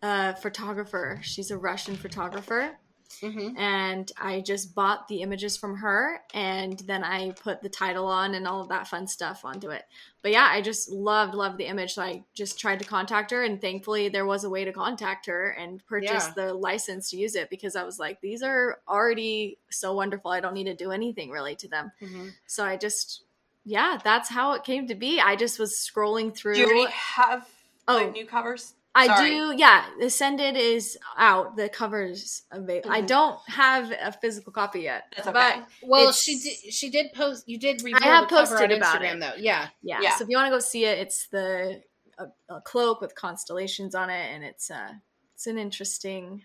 [0.02, 1.20] a photographer.
[1.22, 2.78] She's a Russian photographer.
[3.22, 3.56] Mm-hmm.
[3.56, 8.34] and I just bought the images from her, and then I put the title on
[8.34, 9.84] and all of that fun stuff onto it.
[10.22, 13.42] But yeah, I just loved loved the image, so I just tried to contact her,
[13.42, 16.32] and thankfully there was a way to contact her and purchase yeah.
[16.34, 20.30] the license to use it because I was like, these are already so wonderful.
[20.30, 21.92] I don't need to do anything really to them.
[22.00, 22.28] Mm-hmm.
[22.46, 23.24] So I just
[23.64, 25.20] yeah, that's how it came to be.
[25.20, 26.54] I just was scrolling through.
[26.54, 27.48] Do you have
[27.86, 28.74] oh, new covers?
[28.94, 29.30] I Sorry.
[29.30, 29.86] do, yeah.
[30.02, 31.56] Ascended is out.
[31.56, 32.90] The covers available.
[32.90, 32.92] Mm-hmm.
[32.92, 35.04] I don't have a physical copy yet.
[35.16, 35.32] That's okay.
[35.32, 36.74] But well, she did.
[36.74, 37.48] She did post.
[37.48, 39.20] You did review I have the posted cover on about Instagram, it.
[39.20, 39.32] though.
[39.38, 39.68] Yeah.
[39.82, 40.16] yeah, yeah.
[40.16, 41.82] So if you want to go see it, it's the
[42.18, 44.92] a, a, cloak with constellations on it, and it's uh
[45.34, 46.42] it's an interesting.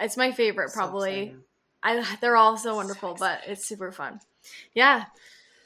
[0.00, 1.30] It's my favorite, probably.
[1.30, 1.40] So
[1.82, 4.20] I they're all so wonderful, so but it's super fun.
[4.74, 5.04] Yeah.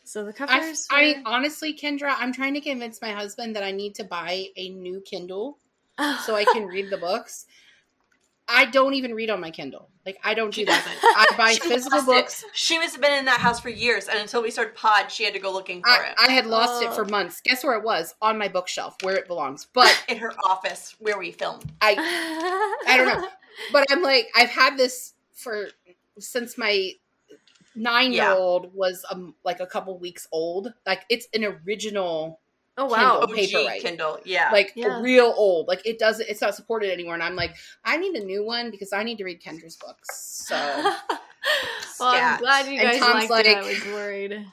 [0.04, 0.86] So the covers.
[0.88, 1.28] I, were...
[1.28, 4.68] I honestly, Kendra, I'm trying to convince my husband that I need to buy a
[4.68, 5.58] new Kindle
[6.24, 7.46] so I can read the books.
[8.48, 9.88] I don't even read on my Kindle.
[10.04, 10.86] Like I don't do that.
[11.02, 12.44] I buy physical books.
[12.44, 12.50] It.
[12.52, 15.24] She must have been in that house for years, and until we started Pod, she
[15.24, 16.14] had to go looking for I, it.
[16.16, 17.08] I had lost it for oh.
[17.08, 17.40] months.
[17.40, 18.14] Guess where it was?
[18.22, 19.66] On my bookshelf, where it belongs.
[19.72, 21.60] But in her office, where we film.
[21.80, 21.96] I
[22.88, 23.28] I don't know,
[23.72, 25.68] but I'm like I've had this for
[26.18, 26.92] since my
[27.74, 30.72] nine year old was um, like a couple weeks old.
[30.86, 32.40] Like it's an original
[32.78, 35.00] Oh wow, Kindle, paper Kindle, yeah, like yeah.
[35.00, 35.66] real old.
[35.66, 37.14] Like it doesn't, it's not supported anymore.
[37.14, 40.44] And I'm like, I need a new one because I need to read Kendra's books.
[40.46, 40.54] So,
[42.00, 42.34] well, yeah.
[42.34, 43.56] I'm glad you guys liked like, it.
[43.56, 44.46] I was worried.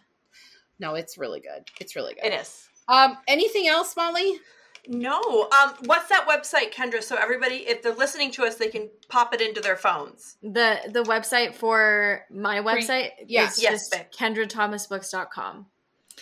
[0.79, 1.67] No, it's really good.
[1.81, 2.25] It's really good.
[2.25, 2.69] It is.
[2.87, 4.39] Um, anything else, Molly?
[4.87, 5.19] No.
[5.21, 7.01] Um, what's that website, Kendra?
[7.01, 10.37] So everybody, if they're listening to us, they can pop it into their phones.
[10.41, 13.47] The the website for my website yeah.
[13.47, 15.67] is yes, just kendrathomasbooks.com.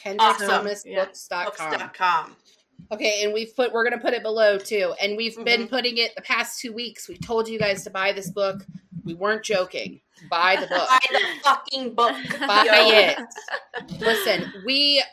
[0.03, 2.36] KendraThomasBooks.com.
[2.91, 5.44] Okay, and we've put we're gonna put it below too, and we've mm-hmm.
[5.44, 7.07] been putting it the past two weeks.
[7.07, 8.65] We told you guys to buy this book.
[9.03, 10.02] We weren't joking.
[10.30, 10.88] Buy the book.
[10.90, 12.15] buy the fucking book.
[12.40, 13.19] Buy it.
[13.99, 15.03] Listen, we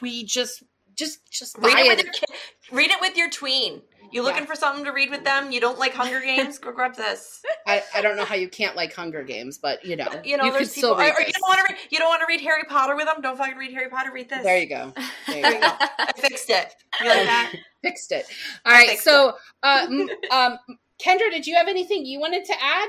[0.00, 0.62] we just
[0.94, 2.00] just just read it.
[2.00, 2.06] it.
[2.06, 3.82] With your, read it with your tween.
[4.16, 4.46] You looking yeah.
[4.46, 5.52] for something to read with them?
[5.52, 6.56] You don't like Hunger Games?
[6.56, 7.42] Go grab this.
[7.66, 10.44] I, I don't know how you can't like Hunger Games, but you know, you know,
[10.44, 10.92] you there's people.
[10.92, 11.78] Or, or you don't want to read.
[11.90, 13.20] You don't want to read Harry Potter with them.
[13.20, 14.10] Don't fucking read Harry Potter.
[14.14, 14.42] Read this.
[14.42, 14.94] There you go.
[15.26, 15.68] There you go.
[15.98, 16.74] I fixed it.
[17.02, 17.52] You like that?
[17.82, 18.24] fixed it.
[18.64, 18.98] All right.
[18.98, 19.86] So, uh,
[20.30, 20.58] um,
[20.98, 22.88] Kendra, did you have anything you wanted to add?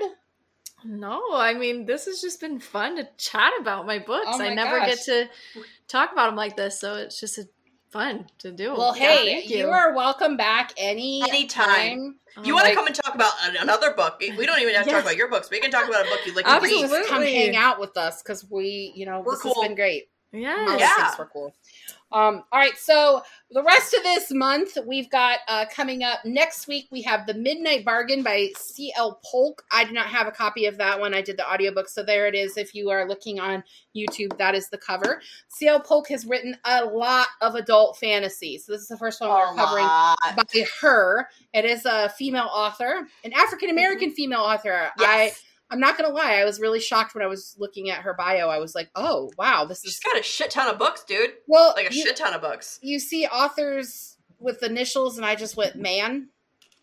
[0.86, 4.28] No, I mean this has just been fun to chat about my books.
[4.30, 4.88] Oh my I never gosh.
[4.88, 5.30] get to
[5.90, 7.50] talk about them like this, so it's just a
[7.90, 8.74] fun to do.
[8.74, 9.58] Well, hey, you.
[9.58, 9.70] you.
[9.70, 12.16] are welcome back any anytime.
[12.44, 14.20] You want to come and talk about another book?
[14.20, 14.98] We don't even have to yes.
[14.98, 15.50] talk about your books.
[15.50, 17.08] We can talk about a book you like to read.
[17.08, 19.56] Come hang out with us because we, you know, we're this cool.
[19.56, 20.10] has been great.
[20.32, 21.56] Yeah, yeah, we're cool.
[22.12, 23.22] Um, all right, so
[23.52, 26.88] the rest of this month we've got uh, coming up next week.
[26.90, 29.20] We have the Midnight Bargain by C.L.
[29.30, 29.64] Polk.
[29.72, 31.14] I do not have a copy of that one.
[31.14, 32.56] I did the audiobook, so there it is.
[32.56, 33.62] If you are looking on
[33.96, 35.22] YouTube, that is the cover.
[35.50, 35.82] C.L.
[35.82, 39.56] Polk has written a lot of adult fantasy, so this is the first one we're
[39.56, 41.28] covering by her.
[41.54, 44.16] It is a female author, an African American mm-hmm.
[44.16, 44.92] female author.
[44.98, 45.44] Yes.
[45.70, 48.50] I'm not gonna lie, I was really shocked when I was looking at her bio.
[48.50, 51.32] I was like, oh wow, this She's is got a shit ton of books, dude.
[51.48, 52.80] Well, like a you, shit ton of books.
[52.82, 56.30] You see authors with initials, and I just went man.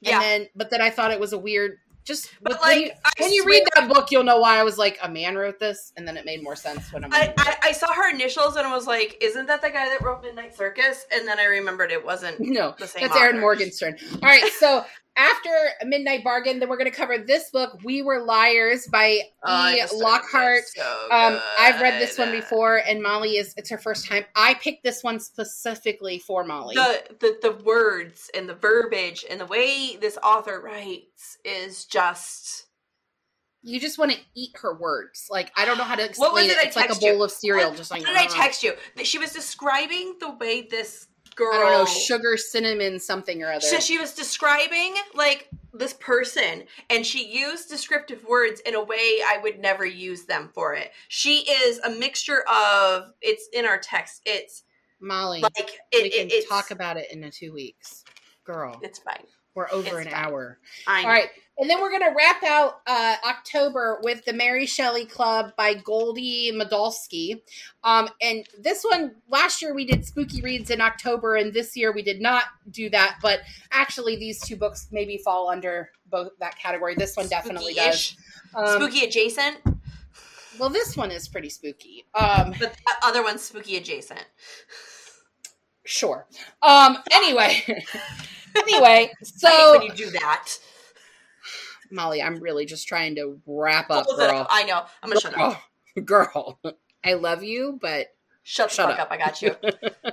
[0.01, 0.21] Yeah.
[0.21, 1.79] Then, but then I thought it was a weird.
[2.05, 4.77] Just but like, when you, when you read that book, you'll know why I was
[4.77, 7.15] like, a man wrote this, and then it made more sense when I'm.
[7.15, 10.03] I, I, I, saw her initials and I was like, isn't that the guy that
[10.03, 11.07] wrote Midnight Circus?
[11.11, 12.41] And then I remembered it wasn't.
[12.41, 13.05] No, the same.
[13.05, 13.25] That's author.
[13.25, 13.97] Erin Morgenstern.
[14.23, 14.85] All right, so
[15.17, 15.51] after
[15.85, 19.83] Midnight Bargain, then we're going to cover this book, We Were Liars by oh, E.
[19.95, 20.65] Lockhart.
[20.75, 24.25] So um, I've read this one before, and Molly is it's her first time.
[24.35, 26.75] I picked this one specifically for Molly.
[26.75, 32.67] The, the the words and the verbiage and the way this author writes is just
[33.63, 35.29] you just want to eat her words.
[35.31, 36.59] Like I don't know how to explain what was it.
[36.59, 36.67] it.
[36.67, 37.25] It's like a bowl you?
[37.25, 37.69] of cereal.
[37.71, 38.03] What, just like.
[38.03, 38.75] What did I text you?
[38.97, 41.55] That she was describing the way this girl.
[41.55, 43.61] I don't know, sugar, cinnamon, something or other.
[43.61, 49.21] So she was describing like this person, and she used descriptive words in a way
[49.27, 50.93] I would never use them for it.
[51.09, 53.13] She is a mixture of.
[53.21, 54.23] It's in our text.
[54.25, 54.65] It's
[55.01, 55.41] Molly.
[55.41, 58.05] Like it, we can it, talk about it in the two weeks,
[58.45, 58.79] girl.
[58.83, 59.25] It's fine.
[59.55, 60.25] We're over it's an fine.
[60.25, 60.59] hour.
[60.87, 61.31] All right.
[61.57, 65.75] And then we're going to wrap out uh, October with the Mary Shelley Club by
[65.75, 67.43] Goldy Moldavsky.
[67.85, 71.93] Um, and this one, last year we did spooky reads in October, and this year
[71.93, 73.19] we did not do that.
[73.23, 76.97] But actually, these two books maybe fall under both that category.
[76.97, 78.17] This one definitely does.
[78.57, 79.59] Um, spooky adjacent.
[80.59, 82.05] Well, this one is pretty spooky.
[82.15, 84.25] Um, but the other one's spooky adjacent.
[85.85, 86.27] Sure.
[86.63, 87.85] Um, anyway,
[88.57, 90.49] anyway, so when you do that
[91.91, 94.47] Molly, I'm really just trying to wrap up, girl.
[94.51, 94.83] I know.
[95.03, 95.61] I'm gonna shut up.
[96.05, 96.59] Girl,
[97.05, 98.09] I love you, but
[98.47, 98.99] Shut Shut up.
[98.99, 99.09] up.
[99.11, 99.57] I got you.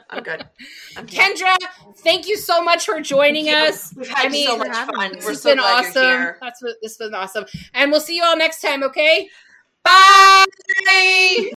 [0.10, 0.48] I'm good.
[0.98, 1.54] I'm Kendra,
[1.98, 3.94] thank you so much for joining us.
[3.94, 5.12] We've had I mean, so much fun.
[5.12, 6.36] This We're has so been awesome.
[6.42, 7.44] That's what this has been awesome.
[7.74, 9.28] And we'll see you all next time, okay?
[9.84, 11.52] Bye.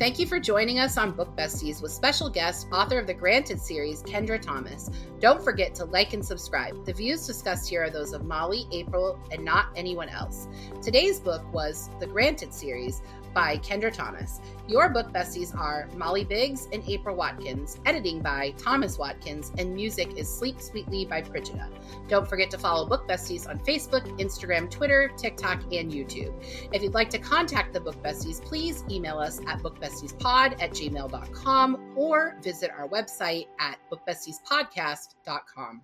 [0.00, 3.60] Thank you for joining us on Book Besties with special guest, author of the Granted
[3.60, 4.88] series, Kendra Thomas.
[5.20, 6.86] Don't forget to like and subscribe.
[6.86, 10.48] The views discussed here are those of Molly, April, and not anyone else.
[10.80, 13.02] Today's book was the Granted series
[13.34, 14.40] by Kendra Thomas.
[14.68, 20.16] Your book besties are Molly Biggs and April Watkins, editing by Thomas Watkins, and music
[20.16, 21.68] is Sleep Sweetly by Prigida.
[22.08, 26.32] Don't forget to follow Book Besties on Facebook, Instagram, Twitter, TikTok, and YouTube.
[26.72, 31.94] If you'd like to contact the Book Besties, please email us at bookbestiespod at gmail.com
[31.96, 35.82] or visit our website at bookbestiespodcast.com.